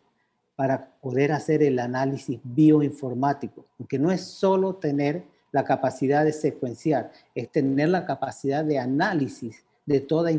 para 0.55 0.95
poder 1.01 1.31
hacer 1.31 1.61
el 1.61 1.77
análisis 1.77 2.39
bioinformático, 2.43 3.65
porque 3.77 3.99
no 3.99 4.11
es 4.11 4.21
solo 4.21 4.75
tener 4.75 5.23
la 5.51 5.65
capacidad 5.65 6.23
de 6.23 6.31
secuenciar, 6.31 7.11
es 7.35 7.51
tener 7.51 7.89
la 7.89 8.05
capacidad 8.05 8.63
de 8.63 8.79
análisis 8.79 9.65
de 9.85 9.99
toda 9.99 10.31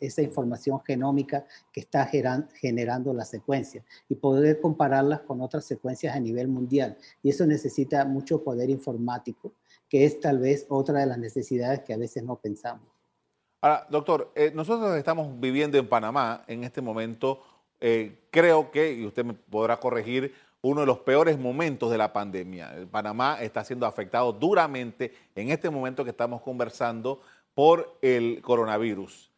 esa 0.00 0.22
información 0.22 0.80
genómica 0.84 1.44
que 1.72 1.80
está 1.80 2.06
generando 2.06 3.12
la 3.12 3.24
secuencia 3.24 3.82
y 4.08 4.14
poder 4.14 4.60
compararlas 4.60 5.22
con 5.22 5.40
otras 5.40 5.64
secuencias 5.64 6.14
a 6.14 6.20
nivel 6.20 6.46
mundial. 6.46 6.96
Y 7.22 7.30
eso 7.30 7.46
necesita 7.46 8.04
mucho 8.04 8.44
poder 8.44 8.70
informático, 8.70 9.52
que 9.88 10.04
es 10.04 10.20
tal 10.20 10.38
vez 10.38 10.66
otra 10.68 11.00
de 11.00 11.06
las 11.06 11.18
necesidades 11.18 11.80
que 11.80 11.94
a 11.94 11.98
veces 11.98 12.22
no 12.22 12.36
pensamos. 12.36 12.86
Ahora, 13.62 13.86
doctor, 13.88 14.32
eh, 14.34 14.50
nosotros 14.52 14.96
estamos 14.96 15.38
viviendo 15.38 15.78
en 15.78 15.88
Panamá 15.88 16.42
en 16.48 16.64
este 16.64 16.80
momento, 16.80 17.40
eh, 17.80 18.26
creo 18.32 18.72
que, 18.72 18.92
y 18.92 19.06
usted 19.06 19.24
me 19.24 19.34
podrá 19.34 19.78
corregir, 19.78 20.34
uno 20.62 20.80
de 20.80 20.86
los 20.86 20.98
peores 20.98 21.38
momentos 21.38 21.88
de 21.88 21.96
la 21.96 22.12
pandemia. 22.12 22.88
Panamá 22.90 23.38
está 23.40 23.64
siendo 23.64 23.86
afectado 23.86 24.32
duramente 24.32 25.12
en 25.36 25.50
este 25.50 25.70
momento 25.70 26.02
que 26.02 26.10
estamos 26.10 26.42
conversando 26.42 27.20
por 27.54 27.98
el 28.02 28.42
coronavirus. 28.42 29.30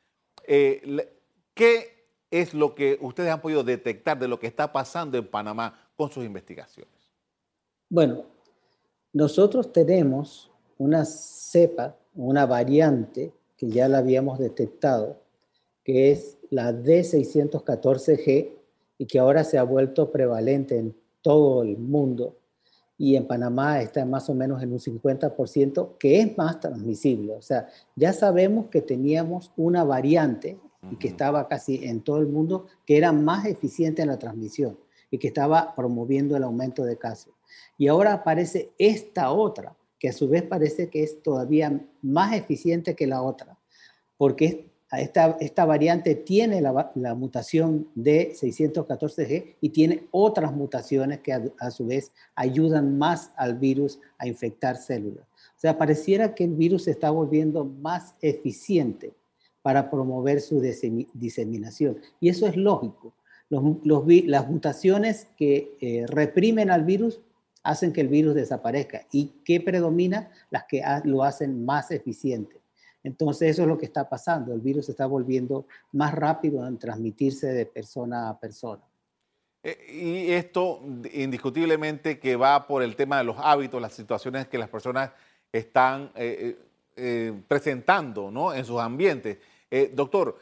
Eh, 0.47 1.07
¿Qué 1.53 2.07
es 2.31 2.55
lo 2.55 2.75
que 2.75 2.99
ustedes 3.03 3.31
han 3.31 3.43
podido 3.43 3.63
detectar 3.63 4.19
de 4.19 4.29
lo 4.29 4.41
que 4.41 4.47
está 4.47 4.73
pasando 4.73 5.19
en 5.19 5.27
Panamá 5.27 5.79
con 5.97 6.11
sus 6.11 6.25
investigaciones? 6.25 7.13
Bueno, 7.91 8.25
nosotros 9.13 9.71
tenemos 9.71 10.51
una 10.79 11.05
cepa, 11.05 11.95
una 12.15 12.47
variante 12.47 13.33
que 13.57 13.69
ya 13.69 13.89
la 13.89 13.99
habíamos 13.99 14.39
detectado, 14.39 15.21
que 15.85 16.11
es 16.11 16.39
la 16.51 16.73
D614G 16.73 18.53
y 18.99 19.07
que 19.07 19.19
ahora 19.19 19.45
se 19.45 19.59
ha 19.59 19.63
vuelto 19.63 20.11
prevalente 20.11 20.79
en 20.79 20.95
todo 21.23 21.63
el 21.63 21.79
mundo 21.79 22.37
y 22.97 23.17
en 23.17 23.27
Panamá 23.27 23.81
está 23.81 24.05
más 24.05 24.31
o 24.31 24.35
menos 24.35 24.63
en 24.63 24.73
un 24.73 24.79
50%, 24.79 25.99
que 25.99 26.21
es 26.21 26.37
más 26.39 26.61
transmisible. 26.61 27.35
O 27.35 27.43
sea, 27.43 27.69
ya 27.97 28.13
sabemos 28.13 28.67
que 28.67 28.83
teníamos 28.83 29.53
una 29.57 29.83
variante 29.85 30.59
y 30.91 30.97
que 30.97 31.09
estaba 31.09 31.49
casi 31.49 31.85
en 31.85 32.03
todo 32.03 32.19
el 32.19 32.29
mundo, 32.29 32.67
que 32.87 32.97
era 32.97 33.11
más 33.11 33.47
eficiente 33.47 34.03
en 34.03 34.09
la 34.09 34.19
transmisión 34.19 34.79
y 35.11 35.19
que 35.19 35.29
estaba 35.29 35.75
promoviendo 35.75 36.37
el 36.37 36.45
aumento 36.45 36.85
de 36.85 36.97
casos. 36.97 37.35
Y 37.79 37.89
ahora 37.89 38.13
aparece 38.13 38.73
esta 38.79 39.33
otra, 39.33 39.77
que 40.05 40.11
a 40.11 40.13
su 40.13 40.29
vez 40.29 40.43
parece 40.43 40.91
que 40.91 41.03
es 41.03 41.23
todavía 41.23 41.81
más 42.03 42.35
eficiente 42.35 42.95
que 42.95 43.07
la 43.07 43.23
otra, 43.23 43.57
porque 44.19 44.45
es 44.45 44.57
esta, 44.99 45.39
esta 45.41 45.65
variante 45.65 46.15
tiene 46.15 46.61
la, 46.61 47.15
mutación 47.15 47.89
de 47.95 48.35
614G 48.35 49.55
y 49.63 49.71
tiene 49.71 50.07
otras 50.11 50.53
mutaciones 50.53 51.21
que 51.21 51.33
a, 51.33 51.71
su 51.71 51.87
vez 51.87 52.13
ayudan 52.35 52.99
más 52.99 53.33
al 53.39 53.57
virus 53.57 53.99
a 54.19 54.29
infectar 54.29 54.77
células. 54.77 55.25
O 55.57 55.61
sea, 55.61 55.79
pareciera 55.79 56.35
que 56.35 56.45
el 56.45 56.53
virus 56.53 56.85
se 56.85 56.91
está 56.91 57.09
volviendo 57.09 57.65
más 57.65 58.15
eficiente 58.21 59.15
para 59.63 59.91
promover 59.91 60.43
su 60.43 60.61
diseminación. 61.15 61.97
Y 62.21 62.29
eso 62.29 62.47
es 62.47 62.59
lógico. 62.59 63.15
Los, 63.49 64.05
las 64.27 64.51
mutaciones 64.51 65.29
que 65.39 65.79
eh, 65.81 66.05
reprimen 66.09 66.71
al 66.71 66.85
virus 66.85 67.23
hacen 67.65 67.93
que 67.93 68.03
el 68.03 68.09
virus 68.09 68.35
desaparezca. 68.35 69.07
¿Y 69.11 69.33
qué 69.45 69.61
predomina? 69.61 70.31
Las 70.51 70.65
que 70.65 70.83
lo 71.05 71.25
hacen 71.25 71.65
más 71.65 71.91
eficiente. 71.91 72.61
Entonces 73.03 73.51
eso 73.51 73.63
es 73.63 73.69
lo 73.69 73.79
que 73.79 73.87
está 73.87 74.09
pasando. 74.09 74.55
El 74.55 74.61
virus 74.61 74.89
está 74.89 75.07
volviendo 75.07 75.67
más 75.93 76.15
rápido 76.15 76.67
en 76.67 76.79
transmitirse 76.79 77.49
de 77.49 77.67
persona 77.67 78.29
a 78.29 78.39
persona. 78.39 78.83
Eh, 79.63 80.27
y 80.29 80.33
esto 80.33 80.81
indiscutiblemente 81.13 82.19
que 82.19 82.37
va 82.37 82.67
por 82.67 82.83
el 82.83 82.97
tema 82.97 83.19
de 83.19 83.25
los 83.25 83.37
hábitos, 83.39 83.81
las 83.81 83.95
situaciones 83.95 84.47
que 84.47 84.59
las 84.59 84.69
personas 84.69 85.11
están 85.51 86.11
eh, 86.15 86.59
eh, 86.97 87.33
presentando 87.49 88.31
¿no? 88.31 88.53
en 88.53 88.65
sus 88.65 88.79
ambientes. 88.79 89.39
doctor, 89.93 90.39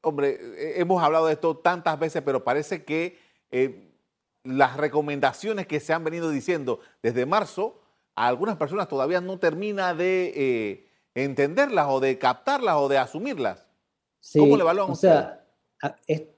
hombre, 0.00 0.38
hemos 0.80 1.02
hablado 1.02 1.26
de 1.26 1.32
esto 1.34 1.56
tantas 1.56 1.98
veces, 1.98 2.22
pero 2.22 2.42
parece 2.42 2.84
que 2.84 3.18
las 4.44 4.76
recomendaciones 4.76 5.66
que 5.66 5.80
se 5.80 5.92
han 5.92 6.04
venido 6.04 6.30
diciendo 6.30 6.80
desde 7.02 7.26
marzo, 7.26 7.80
a 8.14 8.28
algunas 8.28 8.56
personas 8.56 8.88
todavía 8.88 9.20
no 9.20 9.38
termina 9.38 9.94
de 9.94 10.86
entenderlas 11.14 11.86
o 11.88 12.00
de 12.00 12.18
captarlas 12.18 12.76
o 12.76 12.88
de 12.88 12.98
asumirlas. 12.98 13.66
¿Cómo 14.36 14.56
le 14.56 14.62
evalúan 14.62 14.90
O 14.90 14.94
sea, 14.94 15.44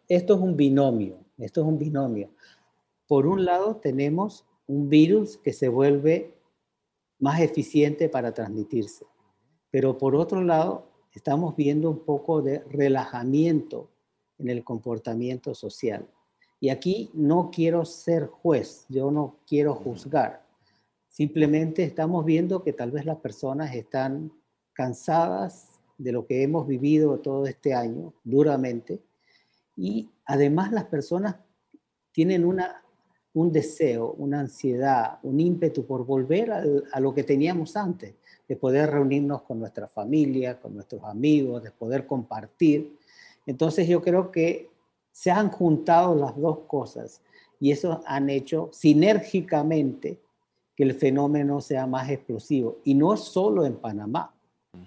esto 0.09 0.35
es 0.35 0.41
un 0.41 0.57
binomio, 0.57 1.19
esto 1.39 1.61
es 1.61 1.67
un 1.67 1.79
binomio. 1.79 2.31
Por 3.07 3.27
un 3.27 3.45
lado 3.45 3.77
tenemos 3.77 4.47
un 4.67 4.89
virus 4.89 5.37
que 5.37 5.53
se 5.53 5.69
vuelve 5.69 6.35
más 7.19 7.41
eficiente 7.41 8.09
para 8.09 8.33
transmitirse, 8.33 9.07
pero 9.71 9.99
por 9.99 10.17
otro 10.17 10.43
lado 10.43 10.91
estamos 11.13 11.55
viendo 11.57 11.91
un 11.91 12.05
poco 12.05 12.43
de 12.43 12.61
relajamiento 12.71 13.91
en 14.39 14.49
el 14.49 14.65
comportamiento 14.65 15.55
social. 15.55 16.09
Y 16.61 16.71
aquí 16.71 17.11
no 17.15 17.51
quiero 17.53 17.85
ser 17.85 18.27
juez, 18.27 18.87
yo 18.89 19.11
no 19.11 19.37
quiero 19.47 19.75
juzgar. 19.75 20.45
Simplemente 21.09 21.85
estamos 21.85 22.25
viendo 22.25 22.63
que 22.63 22.73
tal 22.73 22.91
vez 22.91 23.05
las 23.05 23.19
personas 23.19 23.75
están 23.75 24.33
cansadas 24.73 25.81
de 25.99 26.13
lo 26.13 26.27
que 26.27 26.43
hemos 26.43 26.67
vivido 26.67 27.19
todo 27.21 27.47
este 27.47 27.73
año 27.73 28.13
duramente 28.25 29.01
y 29.77 30.11
además 30.25 30.73
las 30.73 30.85
personas 30.85 31.37
tienen 32.13 32.45
una, 32.45 32.83
un 33.33 33.53
deseo, 33.53 34.13
una 34.13 34.41
ansiedad, 34.41 35.19
un 35.23 35.41
ímpetu 35.41 35.85
por 35.85 36.07
volver 36.07 36.53
a, 36.53 37.01
lo 37.01 37.15
que 37.15 37.25
teníamos 37.25 37.77
antes, 37.77 38.15
de 38.49 38.57
poder 38.57 38.91
reunirnos 38.91 39.43
con 39.43 39.59
nuestra 39.59 39.89
familia, 39.89 40.61
con 40.61 40.75
nuestros 40.75 41.03
amigos, 41.05 41.63
de 41.63 41.71
poder 41.71 42.07
compartir. 42.07 42.97
Entonces 43.47 43.89
yo 43.89 44.03
creo 44.03 44.31
que 44.31 44.71
se 45.15 45.31
han 45.31 45.49
juntado 45.49 46.17
las 46.17 46.37
dos 46.37 46.59
cosas 46.67 47.23
y 47.61 47.71
eso 47.71 48.03
han 48.05 48.29
hecho 48.29 48.69
sinérgicamente 48.73 50.19
que 50.75 50.83
el 50.83 50.95
fenómeno 50.95 51.61
sea 51.61 51.87
más 51.87 52.11
explosivo. 52.11 52.81
Y 52.83 52.95
no 52.95 53.17
solo 53.17 53.65
en 53.65 53.77
Panamá, 53.77 54.35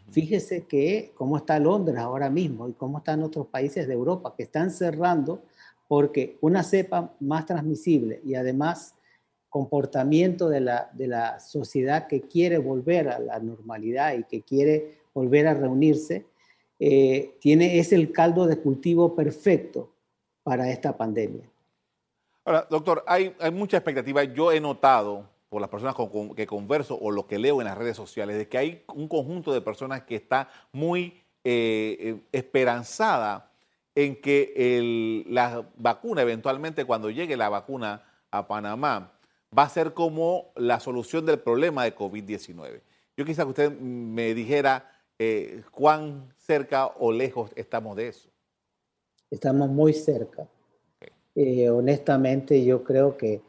Fíjese 0.10 0.66
que 0.66 1.12
cómo 1.16 1.38
está 1.38 1.60
Londres 1.60 1.98
ahora 1.98 2.30
mismo 2.30 2.68
y 2.68 2.74
cómo 2.74 2.98
están 2.98 3.24
otros 3.24 3.48
países 3.48 3.88
de 3.88 3.94
Europa 3.94 4.34
que 4.36 4.44
están 4.44 4.70
cerrando 4.70 5.42
porque 5.88 6.38
una 6.42 6.64
cepa 6.64 7.14
más 7.22 7.46
transmisible 7.46 8.20
y 8.26 8.36
además 8.36 8.96
comportamiento 9.50 10.50
de 10.50 10.60
la, 10.60 10.90
de 10.92 11.08
la 11.08 11.40
sociedad 11.40 12.08
que 12.08 12.22
quiere 12.22 12.58
volver 12.58 13.08
a 13.08 13.20
la 13.20 13.40
normalidad 13.40 14.18
y 14.18 14.24
que 14.26 14.42
quiere 14.42 14.98
volver 15.14 15.48
a 15.48 15.54
reunirse, 15.54 16.26
eh, 16.80 17.36
tiene, 17.40 17.80
es 17.80 17.94
el 17.94 18.12
caldo 18.12 18.46
de 18.46 18.58
cultivo 18.58 19.16
perfecto 19.16 19.90
para 20.48 20.70
esta 20.70 20.96
pandemia. 20.96 21.44
Ahora, 22.46 22.66
doctor, 22.70 23.04
hay, 23.06 23.36
hay 23.38 23.52
mucha 23.52 23.76
expectativa. 23.76 24.24
Yo 24.24 24.54
he 24.54 24.62
notado 24.62 25.26
por 25.50 25.60
las 25.60 25.70
personas 25.70 25.94
con, 25.94 26.34
que 26.36 26.48
converso 26.48 26.98
o 26.98 27.12
lo 27.12 27.28
que 27.28 27.38
leo 27.38 27.60
en 27.60 27.68
las 27.68 27.78
redes 27.78 27.98
sociales, 27.98 28.38
de 28.38 28.48
que 28.48 28.58
hay 28.58 28.84
un 28.96 29.10
conjunto 29.10 29.52
de 29.52 29.60
personas 29.60 30.04
que 30.04 30.16
está 30.16 30.50
muy 30.72 31.22
eh, 31.44 31.98
eh, 32.00 32.22
esperanzada 32.32 33.52
en 33.94 34.22
que 34.22 35.26
la 35.28 35.66
vacuna, 35.76 36.22
eventualmente 36.22 36.86
cuando 36.86 37.10
llegue 37.10 37.36
la 37.36 37.50
vacuna 37.50 38.06
a 38.32 38.48
Panamá, 38.48 39.12
va 39.58 39.64
a 39.64 39.70
ser 39.70 39.94
como 39.94 40.54
la 40.56 40.80
solución 40.80 41.26
del 41.26 41.40
problema 41.40 41.84
de 41.84 41.94
COVID-19. 41.94 42.80
Yo 43.18 43.26
quisiera 43.26 43.44
que 43.44 43.50
usted 43.50 43.78
me 43.78 44.34
dijera 44.34 44.94
eh, 45.20 45.64
cuán 45.72 46.32
cerca 46.38 46.88
o 46.88 47.12
lejos 47.12 47.52
estamos 47.58 47.98
de 47.98 48.08
eso. 48.08 48.30
Estamos 49.30 49.70
muy 49.70 49.94
cerca. 49.94 50.48
honestamente, 51.70 52.64
yo 52.64 52.84
creo 52.84 53.18
que 53.18 53.42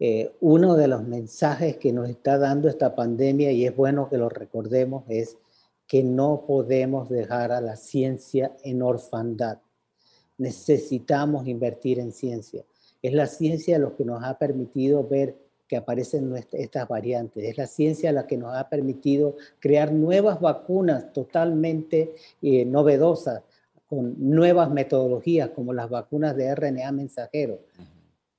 eh, 0.00 0.32
uno 0.40 0.76
de 0.76 0.88
los 0.88 1.02
mensajes 1.04 1.76
que 1.78 1.92
nos 1.92 2.08
está 2.08 2.36
dando 2.36 2.68
esta 2.68 2.94
pandemia, 2.94 3.52
y 3.52 3.64
es 3.64 3.74
bueno 3.74 4.08
que 4.08 4.18
lo 4.18 4.28
recordemos, 4.28 5.04
es 5.08 5.38
que 5.86 6.02
no 6.02 6.44
podemos 6.46 7.08
dejar 7.08 7.52
a 7.52 7.60
la 7.60 7.76
ciencia 7.76 8.56
en 8.64 8.82
orfandad. 8.82 9.58
Necesitamos 10.36 11.46
invertir 11.46 12.00
en 12.00 12.12
ciencia. 12.12 12.64
Es 13.02 13.12
la 13.12 13.26
ciencia 13.26 13.78
lo 13.78 13.96
que 13.96 14.04
nos 14.04 14.22
ha 14.24 14.38
permitido 14.38 15.06
ver 15.06 15.36
que 15.68 15.76
aparecen 15.76 16.34
estas 16.52 16.88
variantes. 16.88 17.44
Es 17.44 17.56
la 17.56 17.66
ciencia 17.66 18.12
la 18.12 18.26
que 18.26 18.36
nos 18.36 18.54
ha 18.54 18.68
permitido 18.68 19.36
crear 19.60 19.92
nuevas 19.92 20.40
vacunas 20.40 21.12
totalmente 21.12 22.14
eh, 22.42 22.64
novedosas, 22.64 23.42
con 23.86 24.14
nuevas 24.18 24.70
metodologías 24.70 25.50
como 25.50 25.72
las 25.72 25.90
vacunas 25.90 26.36
de 26.36 26.54
RNA 26.54 26.92
mensajero 26.92 27.60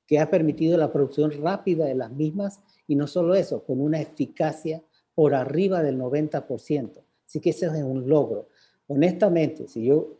que 0.06 0.20
ha 0.20 0.30
permitido 0.30 0.78
la 0.78 0.92
producción 0.92 1.32
rápida 1.42 1.86
de 1.86 1.96
las 1.96 2.12
mismas 2.12 2.62
y 2.88 2.96
no 2.96 3.08
solo 3.08 3.36
eso, 3.36 3.64
con 3.64 3.82
una 3.82 4.00
eficacia 4.00 4.84
por 5.14 5.34
arriba 5.34 5.82
del 5.82 5.98
90%. 6.00 7.04
Así 7.26 7.40
que 7.40 7.50
ese 7.50 7.66
es 7.66 7.84
un 7.84 8.08
logro. 8.08 8.50
Honestamente, 8.88 9.68
si 9.68 9.86
yo 9.86 10.20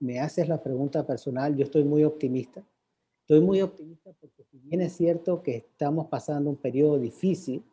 me, 0.00 0.20
haces 0.20 0.48
la 0.48 0.62
pregunta 0.62 1.06
personal, 1.06 1.54
yo 1.56 1.64
estoy 1.64 1.84
muy 1.84 2.02
optimista. 2.02 2.64
Estoy 3.20 3.40
muy 3.40 3.60
optimista 3.62 4.12
porque 4.20 4.44
si 4.44 4.58
bien 4.58 4.80
es 4.80 4.92
cierto 4.92 5.42
que 5.42 5.56
estamos 5.56 6.06
pasando 6.06 6.50
un 6.50 6.56
periodo 6.56 6.98
difícil, 6.98 7.64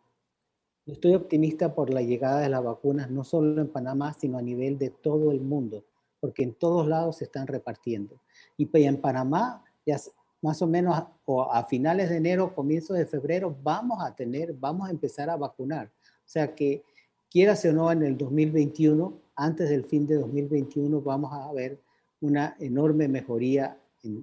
yo 0.85 0.93
estoy 0.93 1.15
optimista 1.15 1.73
por 1.73 1.91
la 1.91 2.01
llegada 2.01 2.41
de 2.41 2.49
las 2.49 2.63
vacunas, 2.63 3.09
no 3.09 3.23
solo 3.23 3.61
en 3.61 3.69
Panamá, 3.69 4.13
sino 4.13 4.37
a 4.37 4.41
nivel 4.41 4.77
de 4.77 4.89
todo 4.89 5.31
el 5.31 5.39
mundo, 5.39 5.85
porque 6.23 6.41
en 6.41 6.53
todos 6.53 6.87
lados 6.87 7.17
se 7.17 7.25
están 7.25 7.47
repartiendo. 7.47 8.17
Y 8.55 8.69
en 8.85 9.01
Panamá 9.01 9.61
ya 9.85 9.99
más 10.41 10.61
o 10.61 10.67
menos 10.67 10.95
a, 10.95 11.11
a 11.51 11.65
finales 11.65 12.09
de 12.09 12.15
enero, 12.15 12.55
comienzos 12.55 12.97
de 12.97 13.05
febrero, 13.05 13.53
vamos 13.61 14.01
a 14.01 14.15
tener, 14.15 14.53
vamos 14.53 14.87
a 14.87 14.91
empezar 14.91 15.29
a 15.29 15.35
vacunar. 15.35 15.87
O 15.87 16.23
sea 16.23 16.55
que, 16.55 16.81
quiera 17.29 17.55
o 17.61 17.73
no, 17.73 17.91
en 17.91 18.03
el 18.03 18.17
2021, 18.17 19.19
antes 19.35 19.69
del 19.69 19.83
fin 19.83 20.07
de 20.07 20.15
2021, 20.15 21.01
vamos 21.01 21.33
a 21.33 21.51
ver 21.51 21.81
una 22.21 22.55
enorme 22.57 23.09
mejoría 23.09 23.77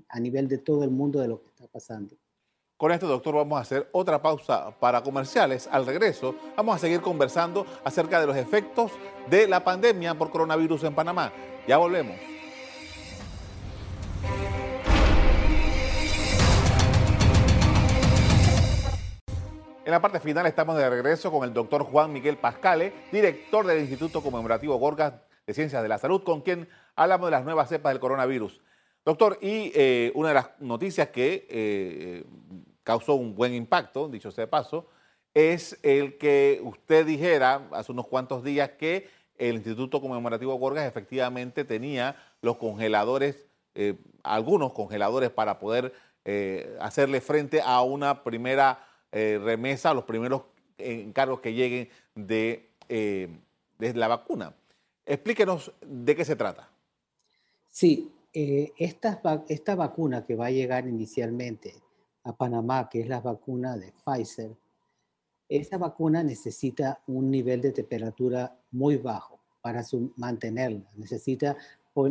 a 0.08 0.20
nivel 0.20 0.48
de 0.48 0.56
todo 0.56 0.84
el 0.84 0.90
mundo 0.90 1.20
de 1.20 1.28
lo 1.28 1.42
que 1.42 1.48
está 1.48 1.66
pasando. 1.66 2.16
Con 2.80 2.92
esto, 2.92 3.06
doctor, 3.06 3.34
vamos 3.34 3.58
a 3.58 3.60
hacer 3.60 3.90
otra 3.92 4.22
pausa 4.22 4.70
para 4.80 5.02
comerciales. 5.02 5.68
Al 5.70 5.84
regreso, 5.84 6.34
vamos 6.56 6.76
a 6.76 6.78
seguir 6.78 7.02
conversando 7.02 7.66
acerca 7.84 8.18
de 8.18 8.26
los 8.26 8.34
efectos 8.34 8.92
de 9.28 9.46
la 9.46 9.62
pandemia 9.62 10.14
por 10.14 10.30
coronavirus 10.30 10.84
en 10.84 10.94
Panamá. 10.94 11.30
Ya 11.68 11.76
volvemos. 11.76 12.16
En 19.84 19.90
la 19.90 20.00
parte 20.00 20.18
final 20.18 20.46
estamos 20.46 20.78
de 20.78 20.88
regreso 20.88 21.30
con 21.30 21.46
el 21.46 21.52
doctor 21.52 21.82
Juan 21.82 22.10
Miguel 22.10 22.38
Pascale, 22.38 22.94
director 23.12 23.66
del 23.66 23.80
Instituto 23.80 24.22
Conmemorativo 24.22 24.76
Gorgas 24.76 25.12
de 25.46 25.52
Ciencias 25.52 25.82
de 25.82 25.88
la 25.90 25.98
Salud, 25.98 26.22
con 26.22 26.40
quien 26.40 26.66
hablamos 26.96 27.26
de 27.26 27.32
las 27.32 27.44
nuevas 27.44 27.68
cepas 27.68 27.92
del 27.92 28.00
coronavirus. 28.00 28.62
Doctor, 29.04 29.38
y 29.40 29.72
eh, 29.74 30.12
una 30.14 30.28
de 30.28 30.34
las 30.34 30.50
noticias 30.60 31.08
que 31.08 31.46
eh, 31.48 32.24
causó 32.90 33.14
un 33.14 33.36
buen 33.36 33.54
impacto, 33.54 34.08
dicho 34.08 34.32
sea 34.32 34.46
de 34.46 34.50
paso, 34.50 34.88
es 35.32 35.78
el 35.84 36.18
que 36.18 36.60
usted 36.64 37.06
dijera 37.06 37.68
hace 37.70 37.92
unos 37.92 38.08
cuantos 38.08 38.42
días 38.42 38.70
que 38.70 39.08
el 39.38 39.54
Instituto 39.54 40.00
Conmemorativo 40.00 40.56
Gorgas 40.56 40.88
efectivamente 40.88 41.64
tenía 41.64 42.16
los 42.42 42.56
congeladores, 42.56 43.46
eh, 43.76 43.94
algunos 44.24 44.72
congeladores 44.72 45.30
para 45.30 45.60
poder 45.60 45.94
hacerle 46.80 47.20
frente 47.20 47.60
a 47.60 47.80
una 47.82 48.22
primera 48.22 48.84
eh, 49.12 49.40
remesa 49.42 49.90
a 49.90 49.94
los 49.94 50.04
primeros 50.04 50.42
encargos 50.78 51.40
que 51.40 51.52
lleguen 51.52 51.88
de, 52.14 52.70
eh, 52.88 53.28
la 53.78 54.08
vacuna. 54.08 54.54
Explíquenos 55.06 55.72
de 55.80 56.14
qué 56.14 56.24
se 56.24 56.36
trata. 56.36 56.68
Sí, 57.68 58.12
eh, 58.32 58.72
esta, 58.78 59.20
esta 59.48 59.74
vacuna 59.74 60.24
que 60.24 60.36
va 60.36 60.46
a 60.46 60.50
llegar 60.50 60.86
inicialmente 60.86 61.74
a 62.24 62.36
Panamá, 62.36 62.88
que 62.88 63.00
es 63.00 63.08
la 63.08 63.20
vacuna 63.20 63.76
de 63.76 63.92
Pfizer, 63.92 64.56
esa 65.48 65.78
vacuna 65.78 66.22
necesita 66.22 67.02
un 67.08 67.30
nivel 67.30 67.60
de 67.60 67.72
temperatura 67.72 68.56
muy 68.70 68.96
bajo 68.96 69.40
para 69.60 69.84
mantenerla. 70.16 70.88
Necesita 70.96 71.56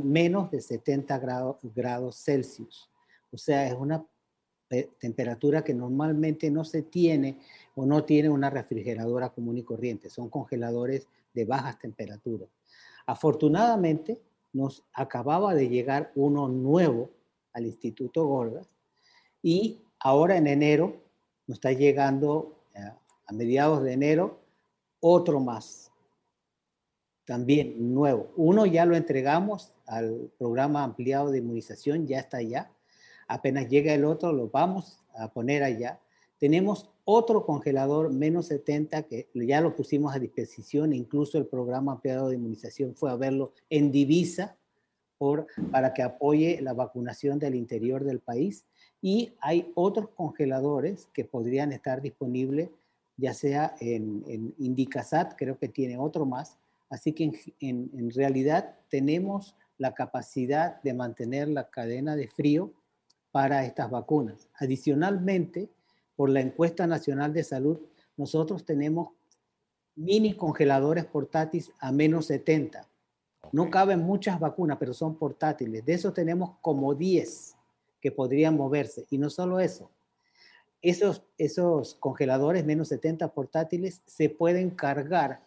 menos 0.03 0.51
de 0.51 0.61
70 0.61 1.17
grados, 1.19 1.57
grados 1.73 2.17
Celsius. 2.17 2.89
O 3.31 3.37
sea, 3.37 3.67
es 3.67 3.73
una 3.73 4.05
temperatura 4.99 5.63
que 5.63 5.73
normalmente 5.73 6.51
no 6.51 6.63
se 6.63 6.83
tiene 6.83 7.39
o 7.75 7.85
no 7.85 8.03
tiene 8.03 8.29
una 8.29 8.49
refrigeradora 8.49 9.29
común 9.29 9.57
y 9.57 9.63
corriente. 9.63 10.09
Son 10.09 10.29
congeladores 10.29 11.07
de 11.33 11.45
bajas 11.45 11.79
temperaturas. 11.79 12.49
Afortunadamente, 13.07 14.21
nos 14.53 14.83
acababa 14.93 15.55
de 15.55 15.69
llegar 15.69 16.11
uno 16.15 16.47
nuevo 16.47 17.09
al 17.53 17.65
Instituto 17.65 18.25
Gorgas 18.25 18.75
y 19.41 19.81
ahora 19.99 20.38
en 20.38 20.47
enero 20.47 21.01
nos 21.47 21.57
está 21.57 21.71
llegando 21.71 22.57
eh, 22.75 22.91
a 23.25 23.33
mediados 23.33 23.83
de 23.83 23.93
enero 23.93 24.39
otro 24.99 25.39
más, 25.39 25.91
también 27.25 27.93
nuevo. 27.93 28.31
Uno 28.35 28.65
ya 28.65 28.85
lo 28.85 28.95
entregamos 28.95 29.73
al 29.85 30.31
programa 30.38 30.83
ampliado 30.83 31.31
de 31.31 31.38
inmunización, 31.38 32.07
ya 32.07 32.19
está 32.19 32.38
allá 32.38 32.71
apenas 33.29 33.69
llega 33.69 33.93
el 33.93 34.03
otro, 34.03 34.33
lo 34.33 34.49
vamos 34.49 35.01
a 35.15 35.31
poner 35.31 35.63
allá. 35.63 36.01
Tenemos 36.39 36.89
otro 37.05 37.45
congelador 37.45 38.12
menos 38.12 38.47
70 38.47 39.03
que 39.03 39.29
ya 39.33 39.62
lo 39.62 39.75
pusimos 39.75 40.13
a 40.13 40.19
disposición, 40.19 40.93
incluso 40.93 41.38
el 41.38 41.45
programa 41.45 41.93
ampliado 41.93 42.29
de 42.29 42.35
inmunización 42.35 42.95
fue 42.95 43.12
a 43.12 43.15
verlo 43.15 43.53
en 43.69 43.91
divisa 43.91 44.57
para 45.71 45.93
que 45.93 46.01
apoye 46.01 46.59
la 46.62 46.73
vacunación 46.73 47.39
del 47.39 47.55
interior 47.55 48.03
del 48.03 48.19
país. 48.19 48.65
Y 49.01 49.33
hay 49.39 49.71
otros 49.75 50.09
congeladores 50.09 51.07
que 51.13 51.25
podrían 51.25 51.71
estar 51.71 52.01
disponibles, 52.01 52.69
ya 53.17 53.33
sea 53.33 53.75
en, 53.79 54.23
en 54.27 54.53
Indicasat, 54.57 55.35
creo 55.38 55.57
que 55.57 55.69
tiene 55.69 55.97
otro 55.97 56.25
más. 56.25 56.57
Así 56.89 57.13
que 57.13 57.31
en, 57.59 57.89
en 57.93 58.12
realidad 58.12 58.77
tenemos 58.89 59.55
la 59.77 59.93
capacidad 59.93 60.81
de 60.81 60.93
mantener 60.93 61.47
la 61.47 61.69
cadena 61.69 62.15
de 62.15 62.27
frío 62.27 62.73
para 63.31 63.65
estas 63.65 63.89
vacunas. 63.89 64.49
Adicionalmente, 64.55 65.69
por 66.15 66.29
la 66.29 66.41
encuesta 66.41 66.88
nacional 66.88 67.31
de 67.33 67.43
salud, 67.43 67.79
nosotros 68.17 68.65
tenemos 68.65 69.09
mini 69.95 70.33
congeladores 70.33 71.05
portátiles 71.05 71.71
a 71.79 71.91
menos 71.91 72.25
70. 72.25 72.88
No 73.51 73.69
caben 73.69 74.01
muchas 74.01 74.39
vacunas, 74.39 74.77
pero 74.77 74.93
son 74.93 75.15
portátiles. 75.15 75.85
De 75.85 75.93
esos 75.93 76.13
tenemos 76.13 76.57
como 76.62 76.93
10 76.93 77.55
que 78.01 78.12
podrían 78.12 78.55
moverse. 78.55 79.05
Y 79.09 79.17
no 79.17 79.29
solo 79.29 79.59
eso, 79.59 79.91
esos, 80.81 81.23
esos 81.38 81.95
congeladores 81.95 82.65
menos 82.65 82.88
70 82.89 83.33
portátiles 83.33 84.01
se 84.05 84.29
pueden 84.29 84.71
cargar 84.71 85.41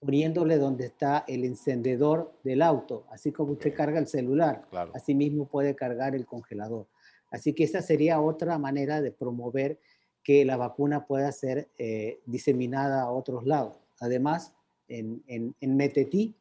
poniéndole 0.00 0.56
donde 0.56 0.86
está 0.86 1.24
el 1.28 1.44
encendedor 1.44 2.32
del 2.42 2.62
auto, 2.62 3.04
así 3.10 3.32
como 3.32 3.52
usted 3.52 3.74
carga 3.74 3.98
el 3.98 4.08
celular, 4.08 4.66
así 4.94 5.14
mismo 5.14 5.46
puede 5.46 5.74
cargar 5.74 6.14
el 6.14 6.24
congelador. 6.24 6.86
Así 7.30 7.52
que 7.52 7.64
esa 7.64 7.82
sería 7.82 8.20
otra 8.20 8.58
manera 8.58 9.02
de 9.02 9.12
promover 9.12 9.78
que 10.24 10.44
la 10.44 10.56
vacuna 10.56 11.06
pueda 11.06 11.30
ser 11.32 11.68
eh, 11.78 12.20
diseminada 12.24 13.02
a 13.02 13.10
otros 13.10 13.46
lados. 13.46 13.78
Además, 14.00 14.54
en, 14.88 15.22
en, 15.26 15.54
en 15.60 15.76
Metetí, 15.76 16.34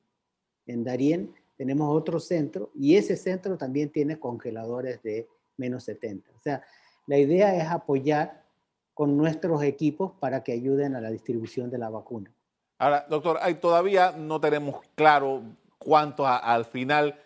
en 0.66 0.84
Darien, 0.86 1.34
tenemos 1.60 1.94
otro 1.94 2.22
centro 2.22 2.72
y 2.74 2.96
ese 2.96 3.18
centro 3.18 3.58
también 3.58 3.92
tiene 3.92 4.18
congeladores 4.18 5.04
de 5.04 5.28
menos 5.58 5.84
70. 5.84 6.32
O 6.34 6.40
sea, 6.40 6.64
la 7.06 7.18
idea 7.18 7.54
es 7.54 7.68
apoyar 7.68 8.46
con 8.94 9.18
nuestros 9.18 9.62
equipos 9.64 10.14
para 10.22 10.42
que 10.42 10.54
ayuden 10.54 10.96
a 10.96 11.02
la 11.02 11.12
distribución 11.12 11.70
de 11.70 11.78
la 11.78 11.90
vacuna. 11.90 12.34
Ahora, 12.78 13.06
doctor, 13.10 13.40
hay, 13.42 13.56
todavía 13.56 14.14
no 14.14 14.40
tenemos 14.40 14.80
claro 14.96 15.44
cuánto 15.78 16.26
al 16.26 16.64
final 16.64 17.20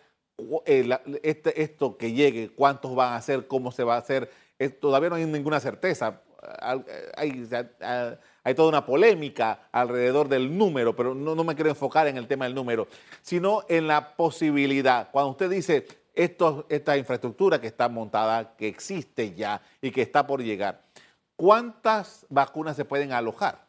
eh, 0.66 0.90
este, 1.22 1.62
esto 1.62 1.96
que 1.96 2.10
llegue, 2.10 2.52
cuántos 2.56 2.92
van 2.96 3.12
a 3.12 3.22
ser, 3.22 3.46
cómo 3.46 3.70
se 3.70 3.84
va 3.84 3.94
a 3.94 3.98
hacer, 3.98 4.28
todavía 4.80 5.10
no 5.10 5.14
hay 5.14 5.26
ninguna 5.26 5.60
certeza. 5.60 6.22
hay, 6.60 6.84
hay, 7.16 8.18
toda 8.52 8.68
una 8.68 8.84
polémica 8.84 9.68
alrededor 9.72 10.28
del 10.28 10.56
número, 10.56 10.94
pero 10.94 11.14
no, 11.14 11.34
no, 11.34 11.44
me 11.44 11.54
quiero 11.54 11.70
enfocar 11.70 12.06
en 12.08 12.18
el 12.18 12.26
tema 12.26 12.44
del 12.44 12.54
número, 12.54 12.86
sino 13.22 13.62
en 13.68 13.86
la 13.86 14.14
posibilidad. 14.16 15.10
Cuando 15.10 15.30
usted 15.30 15.48
dice 15.48 15.86
esto, 16.12 16.66
esta 16.68 16.98
infraestructura 16.98 17.58
que 17.58 17.68
está 17.68 17.88
montada, 17.88 18.54
que 18.56 18.68
existe 18.68 19.34
ya 19.34 19.62
y 19.80 19.90
que 19.90 20.02
está 20.02 20.26
por 20.26 20.42
llegar, 20.42 20.84
¿cuántas 21.36 22.26
vacunas 22.28 22.76
se 22.76 22.84
pueden 22.84 23.12
alojar? 23.12 23.66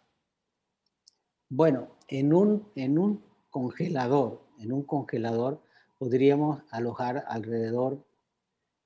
Bueno, 1.48 1.88
en 2.10 2.34
un, 2.34 2.68
en 2.76 2.98
un 3.00 3.24
congelador, 3.50 4.42
en 4.60 4.74
un 4.74 4.84
congelador 4.84 5.62
podríamos 5.98 6.62
alojar 6.72 7.24
alrededor 7.28 8.04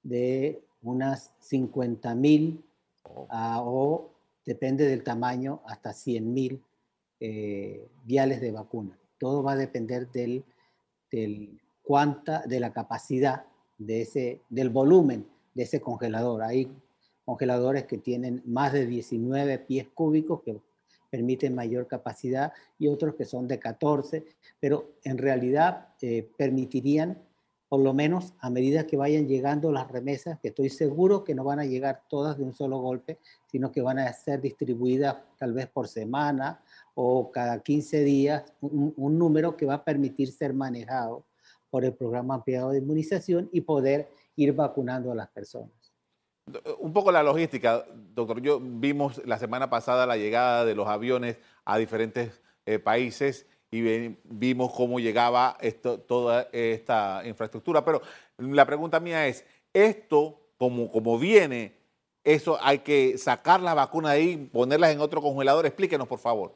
de 0.04 0.64
unas 0.82 1.34
50 1.40 2.16
mil 2.16 2.64
o, 3.04 4.12
depende 4.50 4.88
del 4.88 5.04
tamaño, 5.04 5.62
hasta 5.68 5.94
100 5.94 6.34
mil 6.34 6.64
eh, 7.20 7.88
viales 8.04 8.42
de 8.42 8.50
vacuna. 8.50 8.98
Todo 9.20 9.44
va 9.44 9.52
a 9.52 9.56
depender 9.56 10.12
del, 10.12 10.44
del 11.12 11.62
cuánta, 11.84 12.42
de 12.48 12.60
la 12.60 12.74
capacidad 12.74 13.46
de 13.78 14.02
ese, 14.02 14.42
del 14.50 14.72
volumen 14.72 15.28
de 15.54 15.64
ese 15.64 15.80
congelador. 15.80 16.42
Hay 16.42 16.68
congeladores 17.26 17.84
que 17.84 18.00
tienen 18.00 18.42
más 18.44 18.74
de 18.74 18.88
19 18.88 19.60
pies 19.60 19.88
cúbicos 19.94 20.42
que 20.42 20.60
permiten 21.12 21.54
mayor 21.54 21.86
capacidad 21.86 22.52
y 22.80 22.88
otros 22.88 23.14
que 23.14 23.26
son 23.26 23.48
de 23.48 23.60
14, 23.60 24.26
pero 24.60 24.96
en 25.04 25.20
realidad 25.20 25.90
eh, 26.02 26.28
permitirían 26.40 27.22
por 27.70 27.82
lo 27.82 27.94
menos 27.94 28.34
a 28.40 28.50
medida 28.50 28.88
que 28.88 28.98
vayan 28.98 29.28
llegando 29.28 29.72
las 29.72 29.90
remesas, 29.90 30.40
que 30.40 30.48
estoy 30.48 30.70
seguro 30.70 31.24
que 31.24 31.36
no 31.36 31.44
van 31.44 31.60
a 31.60 31.66
llegar 31.66 32.04
todas 32.10 32.36
de 32.36 32.44
un 32.44 32.52
solo 32.52 32.80
golpe, 32.80 33.20
sino 33.46 33.72
que 33.72 33.82
van 33.82 34.00
a 34.00 34.12
ser 34.12 34.42
distribuidas 34.42 35.18
tal 35.38 35.54
vez 35.54 35.68
por 35.68 35.88
semana 35.88 36.64
o 36.96 37.32
cada 37.32 37.62
15 37.62 38.04
días, 38.04 38.44
un, 38.60 39.20
número 39.20 39.56
que 39.56 39.68
va 39.68 39.76
a 39.76 39.86
permitir 39.86 40.32
ser 40.32 40.52
manejado 40.52 41.26
por 41.70 41.86
el 41.86 41.94
programa 41.94 42.34
ampliado 42.34 42.72
de 42.72 42.80
inmunización 42.80 43.50
y 43.54 43.62
poder 43.62 44.10
ir 44.36 44.54
vacunando 44.54 45.12
a 45.12 45.16
las 45.16 45.30
personas. 45.30 45.70
Un 46.80 46.92
poco 46.92 47.12
la 47.12 47.22
logística, 47.22 47.86
doctor. 48.16 48.42
Yo 48.42 48.60
vimos 48.60 49.22
la 49.28 49.38
semana 49.38 49.70
pasada 49.70 50.08
la 50.08 50.18
llegada 50.18 50.66
de 50.66 50.74
los 50.74 50.88
aviones 50.88 51.38
a 51.64 51.78
diferentes 51.78 52.42
eh, 52.66 52.80
países 52.80 53.46
y 53.72 54.18
vimos 54.24 54.74
cómo 54.74 55.00
llegaba 55.00 55.58
esto, 55.62 56.00
toda 56.00 56.50
esta 56.52 57.22
infraestructura. 57.26 57.86
Pero 57.86 58.02
la 58.38 58.66
pregunta 58.66 59.00
mía 59.00 59.28
es, 59.28 59.46
esto, 59.74 60.40
como, 60.58 60.92
como 60.92 61.20
viene, 61.20 61.74
eso 62.24 62.58
hay 62.62 62.80
que 62.80 63.18
sacar 63.18 63.62
las 63.62 63.76
vacunas 63.76 64.14
de 64.14 64.18
ahí, 64.18 64.38
ponerlas 64.52 64.92
en 64.92 65.02
otro 65.02 65.22
congelador. 65.22 65.66
Explíquenos, 65.66 66.08
por 66.08 66.20
favor. 66.20 66.56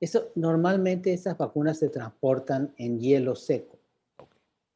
Eso, 0.00 0.30
normalmente 0.34 1.12
esas 1.12 1.36
vacunas 1.36 1.78
se 1.78 1.88
transportan 1.88 2.72
en 2.76 3.00
hielo 3.00 3.34
seco, 3.34 3.78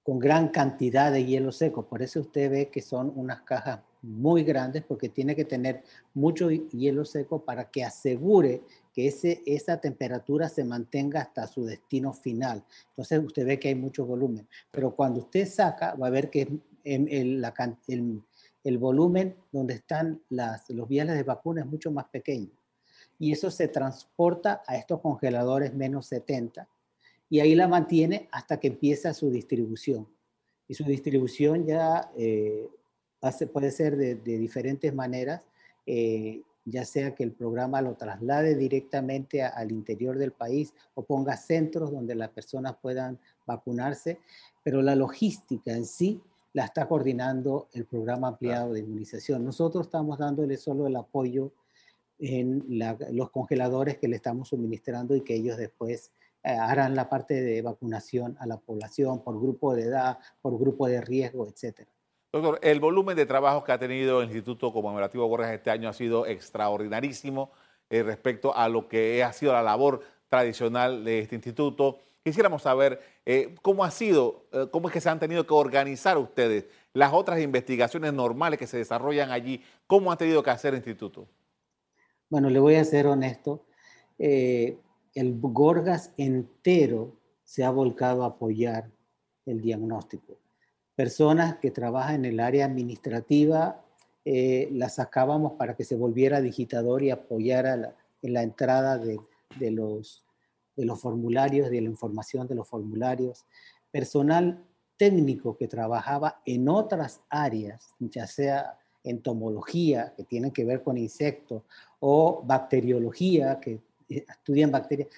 con 0.02 0.18
gran 0.18 0.48
cantidad 0.48 1.12
de 1.12 1.24
hielo 1.24 1.52
seco. 1.52 1.87
Por 1.87 2.02
eso 2.02 2.20
usted 2.20 2.50
ve 2.50 2.68
que 2.68 2.83
son 2.83 3.12
unas 3.14 3.42
cajas 3.42 3.80
muy 4.02 4.44
grandes, 4.44 4.83
porque 4.83 5.11
tiene 5.11 5.37
que 5.37 5.44
tener 5.44 5.83
mucho 6.14 6.50
hielo 6.50 7.04
seco 7.04 7.44
para 7.44 7.70
que 7.70 7.85
asegure 7.85 8.62
que 8.92 9.09
ese, 9.09 9.42
esa 9.46 9.81
temperatura 9.81 10.48
se 10.48 10.64
mantenga 10.64 11.20
hasta 11.20 11.46
su 11.46 11.64
destino 11.64 12.12
final. 12.12 12.64
Entonces 12.90 13.24
usted 13.24 13.46
ve 13.46 13.59
que 13.59 13.68
hay 13.68 13.74
mucho 13.74 14.05
volumen, 14.05 14.48
pero 14.70 14.94
cuando 14.94 15.20
usted 15.20 15.46
saca 15.48 15.94
va 15.94 16.09
a 16.09 16.11
ver 16.11 16.31
que 16.31 16.61
el, 16.85 17.40
la, 17.40 17.55
el, 17.88 18.22
el 18.64 18.79
volumen 18.79 19.37
donde 19.53 19.74
están 19.74 20.22
las, 20.29 20.68
los 20.70 20.88
viales 20.88 21.16
de 21.16 21.22
vacuna 21.22 21.62
es 21.62 21.66
mucho 21.66 21.90
más 21.90 22.07
pequeño. 22.07 22.50
Y 23.18 23.33
eso 23.33 23.50
se 23.50 23.68
transporta 23.68 24.62
a 24.66 24.76
estos 24.76 25.00
congeladores 25.00 25.74
menos 25.74 26.07
70 26.07 26.66
y 27.29 27.40
ahí 27.40 27.55
la 27.55 27.68
mantiene 27.68 28.29
hasta 28.33 28.59
que 28.59 28.68
empieza 28.68 29.14
su 29.14 29.31
distribución. 29.31 30.09
Y 30.66 30.74
su 30.74 30.85
distribución 30.85 31.66
ya 31.66 32.11
eh, 32.16 32.68
hace, 33.20 33.46
puede 33.46 33.70
ser 33.70 33.96
de, 33.96 34.16
de 34.16 34.38
diferentes 34.38 34.94
maneras. 34.94 35.42
Eh, 35.87 36.42
ya 36.64 36.84
sea 36.84 37.14
que 37.14 37.24
el 37.24 37.32
programa 37.32 37.80
lo 37.80 37.94
traslade 37.94 38.54
directamente 38.54 39.42
al 39.42 39.72
interior 39.72 40.18
del 40.18 40.32
país 40.32 40.74
o 40.94 41.04
ponga 41.04 41.36
centros 41.36 41.90
donde 41.90 42.14
las 42.14 42.30
personas 42.30 42.76
puedan 42.80 43.18
vacunarse, 43.46 44.18
pero 44.62 44.82
la 44.82 44.94
logística 44.94 45.72
en 45.72 45.86
sí 45.86 46.20
la 46.52 46.64
está 46.64 46.88
coordinando 46.88 47.68
el 47.72 47.86
programa 47.86 48.28
ampliado 48.28 48.72
de 48.72 48.80
inmunización. 48.80 49.44
Nosotros 49.44 49.86
estamos 49.86 50.18
dándole 50.18 50.56
solo 50.56 50.86
el 50.86 50.96
apoyo 50.96 51.52
en 52.18 52.64
los 53.12 53.30
congeladores 53.30 53.98
que 53.98 54.08
le 54.08 54.16
estamos 54.16 54.48
suministrando 54.48 55.14
y 55.16 55.22
que 55.22 55.34
ellos 55.34 55.56
después 55.56 56.12
eh, 56.42 56.50
harán 56.50 56.94
la 56.94 57.08
parte 57.08 57.40
de 57.40 57.62
vacunación 57.62 58.36
a 58.40 58.46
la 58.46 58.58
población 58.58 59.22
por 59.22 59.40
grupo 59.40 59.74
de 59.74 59.84
edad, 59.84 60.18
por 60.42 60.58
grupo 60.58 60.86
de 60.86 61.00
riesgo, 61.00 61.46
etcétera. 61.46 61.90
Doctor, 62.32 62.60
el 62.62 62.78
volumen 62.78 63.16
de 63.16 63.26
trabajo 63.26 63.64
que 63.64 63.72
ha 63.72 63.78
tenido 63.78 64.20
el 64.20 64.26
Instituto 64.26 64.72
Conmemorativo 64.72 65.26
Gorgas 65.26 65.52
este 65.52 65.68
año 65.68 65.88
ha 65.88 65.92
sido 65.92 66.26
extraordinarísimo 66.26 67.50
eh, 67.88 68.04
respecto 68.04 68.54
a 68.54 68.68
lo 68.68 68.86
que 68.86 69.24
ha 69.24 69.32
sido 69.32 69.52
la 69.52 69.64
labor 69.64 70.00
tradicional 70.28 71.04
de 71.04 71.18
este 71.18 71.34
instituto. 71.34 71.98
Quisiéramos 72.22 72.62
saber 72.62 73.00
eh, 73.26 73.56
cómo 73.62 73.82
ha 73.82 73.90
sido, 73.90 74.46
eh, 74.52 74.68
cómo 74.70 74.86
es 74.86 74.94
que 74.94 75.00
se 75.00 75.08
han 75.08 75.18
tenido 75.18 75.44
que 75.44 75.54
organizar 75.54 76.18
ustedes 76.18 76.66
las 76.92 77.12
otras 77.12 77.40
investigaciones 77.40 78.12
normales 78.12 78.60
que 78.60 78.68
se 78.68 78.76
desarrollan 78.76 79.32
allí, 79.32 79.64
cómo 79.88 80.12
ha 80.12 80.16
tenido 80.16 80.40
que 80.44 80.50
hacer 80.50 80.74
el 80.74 80.78
instituto. 80.78 81.26
Bueno, 82.28 82.48
le 82.48 82.60
voy 82.60 82.76
a 82.76 82.84
ser 82.84 83.08
honesto. 83.08 83.66
el 84.18 84.78
Gorgas 85.40 86.12
entero 86.16 87.16
se 87.42 87.64
ha 87.64 87.70
volcado 87.70 88.22
a 88.22 88.28
apoyar 88.28 88.88
el 89.46 89.60
diagnóstico 89.60 90.39
personas 91.00 91.56
que 91.56 91.70
trabajan 91.70 92.16
en 92.16 92.24
el 92.26 92.40
área 92.40 92.66
administrativa, 92.66 93.82
eh, 94.26 94.68
las 94.70 94.96
sacábamos 94.96 95.52
para 95.52 95.74
que 95.74 95.82
se 95.82 95.96
volviera 95.96 96.42
digitador 96.42 97.02
y 97.02 97.08
apoyara 97.08 97.96
en 98.20 98.32
la 98.34 98.42
entrada 98.42 98.98
de, 98.98 99.18
los, 99.70 100.26
de 100.76 100.84
los 100.84 101.00
formularios, 101.00 101.70
de 101.70 101.80
la 101.80 101.88
información 101.88 102.46
de 102.46 102.54
los 102.54 102.68
formularios. 102.68 103.46
Personal 103.90 104.62
técnico 104.98 105.56
que 105.56 105.68
trabajaba 105.68 106.42
en 106.44 106.68
otras 106.68 107.22
áreas, 107.30 107.94
ya 107.98 108.26
sea 108.26 108.78
entomología, 109.02 110.12
que 110.14 110.24
tienen 110.24 110.50
que 110.50 110.66
ver 110.66 110.82
con 110.82 110.98
insectos, 110.98 111.62
o 112.00 112.42
bacteriología, 112.44 113.58
que 113.58 113.80
estudian 114.06 114.70
bacterias, 114.70 115.08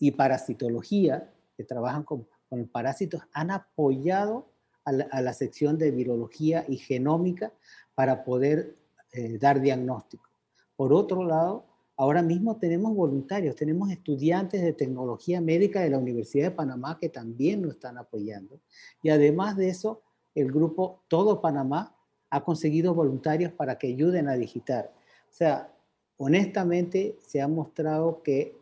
y 0.00 0.10
parasitología, 0.10 1.32
que 1.56 1.62
trabajan 1.62 2.02
con, 2.02 2.26
con 2.48 2.66
parásitos, 2.66 3.22
han 3.32 3.52
apoyado 3.52 4.50
a 4.84 5.20
la, 5.20 5.32
sección 5.32 5.78
de 5.78 5.90
virología 5.90 6.64
y 6.68 6.76
genómica 6.76 7.52
para 7.94 8.24
poder 8.24 8.76
eh, 9.12 9.38
dar 9.38 9.60
diagnóstico. 9.60 10.28
Por 10.76 10.92
otro 10.92 11.24
lado, 11.24 11.66
ahora 11.96 12.22
mismo 12.22 12.56
tenemos 12.56 12.94
voluntarios, 12.94 13.54
tenemos 13.54 13.90
estudiantes 13.90 14.62
de 14.62 14.72
tecnología 14.72 15.40
médica 15.40 15.80
de 15.80 15.90
la 15.90 15.98
Universidad 15.98 16.46
de 16.46 16.56
Panamá 16.56 16.98
que 17.00 17.08
también 17.08 17.62
nos 17.62 17.74
están 17.74 17.98
apoyando. 17.98 18.58
Y 19.02 19.10
además 19.10 19.56
de 19.56 19.68
eso, 19.68 20.02
el 20.34 20.50
grupo 20.50 21.02
Todo 21.08 21.40
Panamá 21.40 21.94
ha 22.30 22.42
conseguido 22.42 22.94
voluntarios 22.94 23.52
para 23.52 23.78
que 23.78 23.88
ayuden 23.88 24.28
a 24.28 24.34
digitar. 24.34 24.92
O 25.30 25.34
sea, 25.34 25.72
honestamente 26.16 27.18
se 27.20 27.40
ha 27.40 27.48
mostrado 27.48 28.22
que 28.22 28.56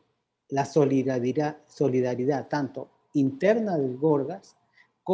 la 0.49 0.65
solidaridad, 0.65 1.59
solidaridad 1.69 2.49
tanto 2.49 2.91
interna 3.15 3.79
del 3.79 3.97
Gorgas 3.97 4.57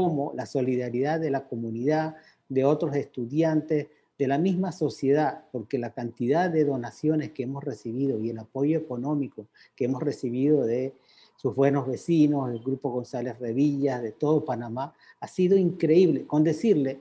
como 0.03 0.35
la 0.35 0.45
solidaridad 0.45 1.19
de 1.19 1.31
la 1.31 1.47
comunidad, 1.47 2.17
de 2.51 2.65
otros 2.65 2.95
estudiantes, 2.95 3.87
de 4.19 4.29
la 4.29 4.37
misma 4.37 4.73
sociedad, 4.73 5.45
porque 5.53 5.79
la 5.79 5.95
cantidad 5.95 6.51
de 6.51 6.67
donaciones 6.67 7.33
que 7.33 7.45
hemos 7.45 7.65
recibido 7.65 8.21
y 8.21 8.29
el 8.29 8.39
apoyo 8.39 8.79
económico 8.79 9.47
que 9.75 9.87
hemos 9.87 10.03
recibido 10.03 10.67
de 10.67 10.93
sus 11.37 11.55
buenos 11.55 11.87
vecinos, 11.87 12.51
del 12.51 12.63
Grupo 12.63 12.91
González 12.91 13.39
Revillas, 13.39 14.03
de 14.03 14.13
todo 14.13 14.45
Panamá, 14.45 14.95
ha 15.19 15.29
sido 15.29 15.57
increíble. 15.57 16.27
Con 16.27 16.45
decirle 16.45 17.01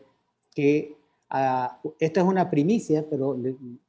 que 0.53 0.95
ah, 1.29 1.81
esta 1.99 2.21
es 2.21 2.25
una 2.25 2.49
primicia, 2.49 3.05
pero 3.09 3.37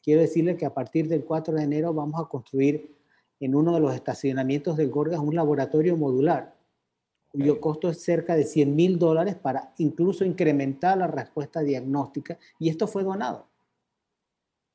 quiero 0.03 0.21
decirle 0.21 0.57
que 0.57 0.67
a 0.67 0.75
partir 0.75 1.07
del 1.07 1.25
4 1.25 1.55
de 1.55 1.63
enero 1.63 1.95
vamos 1.95 2.21
a 2.21 2.29
construir 2.29 2.91
en 3.39 3.55
uno 3.55 3.75
de 3.75 3.81
los 3.81 3.95
estacionamientos 3.95 4.77
del 4.77 4.91
Gorgas 4.91 5.21
un 5.21 5.37
laboratorio 5.37 5.97
modular 5.97 6.56
cuyo 7.37 7.61
costo 7.61 7.89
es 7.89 8.03
cerca 8.03 8.35
de 8.35 8.45
100 8.45 8.75
mil 8.75 8.99
dólares 8.99 9.35
para 9.37 9.73
incluso 9.79 10.25
incrementar 10.25 10.99
la 10.99 11.07
respuesta 11.07 11.61
diagnóstica, 11.61 12.39
y 12.59 12.69
esto 12.69 12.87
fue 12.87 13.05
donado. 13.05 13.49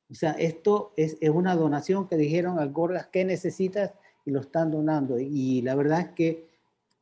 O 0.09 0.13
sea, 0.13 0.31
esto 0.33 0.93
es, 0.97 1.17
es 1.21 1.29
una 1.29 1.55
donación 1.55 2.07
que 2.07 2.17
dijeron 2.17 2.59
al 2.59 2.71
Gorgas, 2.71 3.07
¿qué 3.07 3.23
necesitas? 3.23 3.93
Y 4.25 4.31
lo 4.31 4.41
están 4.41 4.69
donando. 4.69 5.17
Y 5.19 5.61
la 5.61 5.73
verdad 5.75 6.01
es 6.01 6.09
que, 6.09 6.49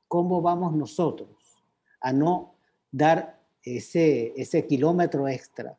¿cómo 0.07 0.41
vamos 0.41 0.75
nosotros 0.75 1.29
a 2.01 2.13
no 2.13 2.55
dar 2.91 3.39
ese, 3.63 4.33
ese 4.35 4.65
kilómetro 4.65 5.27
extra 5.27 5.77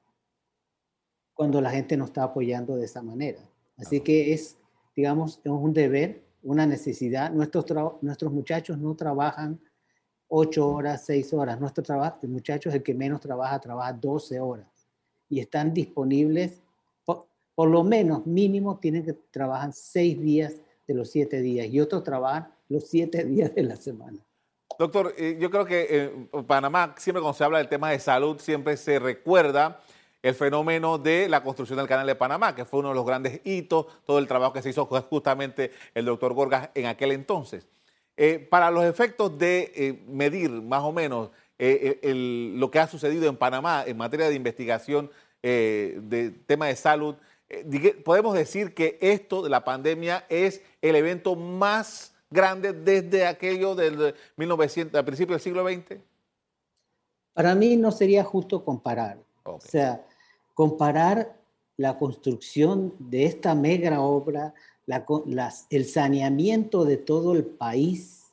cuando 1.35 1.61
la 1.61 1.71
gente 1.71 1.97
no 1.97 2.05
está 2.05 2.25
apoyando 2.25 2.77
de 2.77 2.85
esa 2.85 3.03
manera. 3.03 3.41
Así 3.79 4.01
que 4.01 4.33
es, 4.35 4.59
digamos, 4.95 5.41
es 5.43 5.51
un 5.51 5.73
deber, 5.73 6.23
una 6.43 6.67
necesidad. 6.67 7.31
Nuestros, 7.31 7.65
nuestros 8.03 8.33
muchachos 8.33 8.77
no 8.77 8.95
trabajan 8.95 9.59
ocho 10.31 10.67
horas, 10.69 11.05
seis 11.05 11.33
horas. 11.35 11.61
Nuestro 11.61 11.85
trabajo, 11.85 12.19
el 12.23 12.31
muchacho 12.31 12.71
es 12.71 12.75
el 12.75 12.83
que 12.83 12.95
menos 12.95 13.21
trabaja, 13.21 13.61
trabaja 13.61 13.93
12 13.93 14.41
horas. 14.41 14.67
Y 15.29 15.41
están 15.41 15.75
disponibles, 15.75 16.63
por, 17.05 17.27
por 17.55 17.69
lo 17.69 17.85
menos 17.85 18.27
mínimo, 18.27 18.79
tienen 18.79 19.05
que 19.05 19.13
trabajar 19.13 19.73
seis 19.73 20.19
días 20.21 20.55
de 20.87 20.95
los 20.95 21.11
siete 21.11 21.41
días 21.41 21.69
y 21.69 21.81
otros 21.81 22.03
trabajan 22.03 22.53
los 22.69 22.89
siete 22.89 23.25
días 23.27 23.55
de 23.55 23.63
la 23.63 23.77
semana. 23.77 24.19
Doctor, 24.79 25.15
eh, 25.19 25.37
yo 25.39 25.51
creo 25.51 25.67
que 25.67 26.29
en 26.33 26.47
Panamá, 26.47 26.95
siempre 26.97 27.21
cuando 27.21 27.37
se 27.37 27.45
habla 27.45 27.59
del 27.59 27.69
tema 27.69 27.91
de 27.91 27.99
salud, 27.99 28.39
siempre 28.39 28.77
se 28.77 28.99
recuerda 28.99 29.81
el 30.23 30.35
fenómeno 30.35 30.99
de 30.99 31.29
la 31.29 31.43
construcción 31.43 31.79
del 31.79 31.89
canal 31.89 32.07
de 32.07 32.15
Panamá, 32.15 32.55
que 32.55 32.65
fue 32.65 32.81
uno 32.81 32.91
de 32.91 32.95
los 32.95 33.07
grandes 33.07 33.41
hitos, 33.45 33.87
todo 34.05 34.19
el 34.19 34.27
trabajo 34.27 34.53
que 34.53 34.63
se 34.63 34.71
hizo 34.71 34.87
justamente 34.87 35.73
el 35.95 36.05
doctor 36.05 36.33
Gorgas 36.35 36.71
en 36.75 36.87
aquel 36.87 37.13
entonces. 37.13 37.67
Eh, 38.17 38.39
para 38.39 38.71
los 38.71 38.85
efectos 38.85 39.39
de 39.39 39.73
eh, 39.75 40.05
medir 40.07 40.51
más 40.51 40.83
o 40.83 40.93
menos 40.93 41.31
lo 41.59 42.71
que 42.71 42.79
ha 42.79 42.87
sucedido 42.87 43.29
en 43.29 43.37
Panamá 43.37 43.85
en 43.87 43.97
materia 43.99 44.31
de 44.31 44.35
investigación 44.35 45.11
de 45.43 46.35
tema 46.47 46.69
de 46.69 46.77
salud, 46.77 47.17
podemos 48.03 48.33
decir 48.33 48.73
que 48.73 48.97
esto 49.03 49.43
de 49.43 49.51
la 49.51 49.63
pandemia 49.63 50.25
es 50.31 50.63
el 50.81 50.97
evento 50.97 51.37
más 51.37 52.15
grande 52.31 52.73
desde 52.73 53.27
aquello 53.27 53.75
del 53.75 54.15
1900, 54.37 54.99
al 54.99 55.05
principio 55.05 55.35
del 55.35 55.43
siglo 55.43 55.69
XX? 55.69 56.01
Para 57.35 57.55
mí 57.55 57.77
no 57.77 57.91
sería 57.91 58.25
justo 58.25 58.65
comparar. 58.65 59.19
O 59.45 59.61
sea, 59.61 60.05
comparar 60.55 61.37
la 61.77 61.99
construcción 61.99 62.95
de 62.99 63.25
esta 63.25 63.55
mega 63.55 64.01
obra, 64.01 64.55
el 65.71 65.85
saneamiento 65.85 66.85
de 66.85 66.97
todo 66.97 67.33
el 67.33 67.45
país 67.45 68.33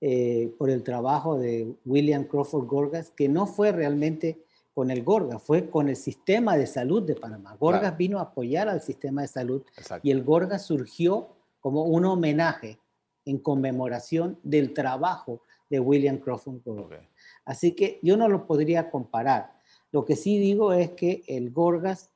eh, 0.00 0.54
por 0.58 0.70
el 0.70 0.82
trabajo 0.82 1.38
de 1.38 1.74
William 1.84 2.24
Crawford 2.24 2.66
Gorgas, 2.66 3.10
que 3.10 3.28
no 3.28 3.46
fue 3.46 3.72
realmente 3.72 4.42
con 4.72 4.90
el 4.90 5.02
Gorgas, 5.02 5.42
fue 5.42 5.68
con 5.68 5.88
el 5.88 5.96
sistema 5.96 6.56
de 6.56 6.66
salud 6.66 7.02
de 7.02 7.16
Panamá. 7.16 7.56
Gorgas 7.60 7.96
vino 7.98 8.18
a 8.18 8.22
apoyar 8.22 8.68
al 8.68 8.80
sistema 8.80 9.22
de 9.22 9.28
salud 9.28 9.62
y 10.02 10.10
el 10.10 10.24
Gorgas 10.24 10.64
surgió 10.64 11.28
como 11.60 11.84
un 11.84 12.06
homenaje 12.06 12.78
en 13.26 13.38
conmemoración 13.38 14.38
del 14.42 14.72
trabajo 14.72 15.42
de 15.68 15.80
William 15.80 16.18
Crawford 16.18 16.62
Gorgas. 16.64 17.04
Así 17.44 17.72
que 17.72 18.00
yo 18.02 18.16
no 18.16 18.28
lo 18.28 18.46
podría 18.46 18.90
comparar. 18.90 19.52
Lo 19.92 20.04
que 20.04 20.16
sí 20.16 20.38
digo 20.38 20.72
es 20.72 20.92
que 20.92 21.22
el 21.26 21.50
Gorgas, 21.50 22.10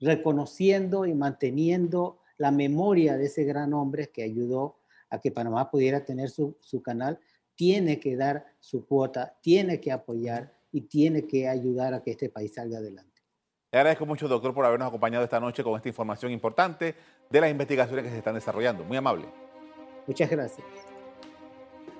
reconociendo 0.00 1.06
y 1.06 1.14
manteniendo 1.14 2.18
la 2.38 2.50
memoria 2.50 3.16
de 3.16 3.26
ese 3.26 3.44
gran 3.44 3.72
hombre 3.74 4.10
que 4.10 4.22
ayudó 4.22 4.78
a 5.10 5.20
que 5.20 5.30
Panamá 5.30 5.70
pudiera 5.70 6.04
tener 6.04 6.30
su, 6.30 6.56
su 6.60 6.82
canal, 6.82 7.18
tiene 7.54 8.00
que 8.00 8.16
dar 8.16 8.46
su 8.60 8.86
cuota, 8.86 9.36
tiene 9.40 9.80
que 9.80 9.92
apoyar 9.92 10.52
y 10.72 10.82
tiene 10.82 11.26
que 11.26 11.48
ayudar 11.48 11.94
a 11.94 12.02
que 12.02 12.10
este 12.10 12.28
país 12.28 12.54
salga 12.54 12.78
adelante. 12.78 13.22
Le 13.70 13.78
agradezco 13.78 14.06
mucho, 14.06 14.28
doctor, 14.28 14.54
por 14.54 14.64
habernos 14.64 14.88
acompañado 14.88 15.24
esta 15.24 15.40
noche 15.40 15.62
con 15.64 15.76
esta 15.76 15.88
información 15.88 16.30
importante 16.32 16.94
de 17.30 17.40
las 17.40 17.50
investigaciones 17.50 18.04
que 18.04 18.10
se 18.10 18.18
están 18.18 18.34
desarrollando. 18.34 18.84
Muy 18.84 18.96
amable. 18.96 19.26
Muchas 20.06 20.30
gracias. 20.30 20.66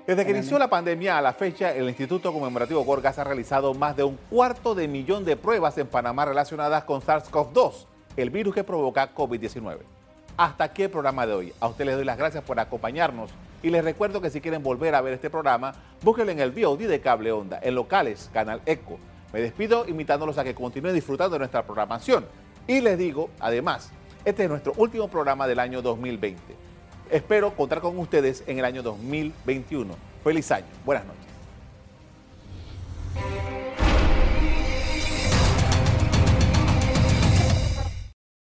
Desde 0.07 0.25
que 0.27 0.33
inició 0.33 0.59
la 0.59 0.69
pandemia 0.69 1.17
a 1.17 1.23
la 1.23 1.33
fecha, 1.33 1.75
el 1.75 1.89
Instituto 1.89 2.33
Conmemorativo 2.33 2.85
Gorgas 2.85 3.19
ha 3.19 3.25
realizado 3.25 3.73
más 3.73 3.97
de 3.97 4.05
un 4.05 4.19
cuarto 4.29 4.75
de 4.75 4.87
millón 4.87 5.25
de 5.25 5.37
pruebas 5.37 5.79
en 5.79 5.87
Panamá 5.87 6.27
relacionadas 6.27 6.85
con 6.85 7.01
SARS-CoV-2, 7.01 7.87
el 8.17 8.31
virus 8.31 8.55
que 8.55 8.65
provoca 8.65 9.15
COVID-19. 9.15 9.94
Hasta 10.37 10.65
aquí 10.65 10.83
el 10.83 10.91
programa 10.91 11.27
de 11.27 11.33
hoy. 11.33 11.53
A 11.61 11.69
ustedes 11.69 11.87
les 11.87 11.97
doy 11.97 12.05
las 12.05 12.19
gracias 12.19 12.43
por 12.43 12.59
acompañarnos 12.59 13.31
y 13.63 13.71
les 13.71 13.85
recuerdo 13.85 14.21
que 14.21 14.31
si 14.31 14.41
quieren 14.41 14.63
volver 14.63 14.95
a 14.95 15.01
ver 15.01 15.15
este 15.15 15.31
programa, 15.31 15.75
búsquenlo 16.03 16.33
en 16.33 16.41
el 16.41 16.51
VOD 16.51 16.89
de 16.89 17.01
Cable 17.01 17.31
Onda, 17.33 17.61
en 17.63 17.75
locales, 17.75 18.31
Canal 18.33 18.61
Eco. 18.67 18.99
Me 19.33 19.41
despido 19.41 19.87
invitándolos 19.89 20.37
a 20.39 20.45
que 20.45 20.55
continúen 20.55 20.95
disfrutando 20.95 21.35
de 21.35 21.39
nuestra 21.39 21.63
programación. 21.63 22.27
Y 22.67 22.81
les 22.81 22.99
digo, 22.99 23.31
además, 23.39 23.91
este 24.25 24.45
es 24.45 24.51
nuestro 24.51 24.73
último 24.77 25.09
programa 25.09 25.47
del 25.47 25.61
año 25.61 25.83
2020. 25.83 26.41
Espero 27.11 27.55
contar 27.55 27.81
con 27.81 27.99
ustedes 27.99 28.43
en 28.47 28.59
el 28.59 28.65
año 28.65 28.83
2021. 28.83 29.95
Feliz 30.25 30.51
año. 30.51 30.67
Buenas 30.85 31.05
noches. 31.07 31.25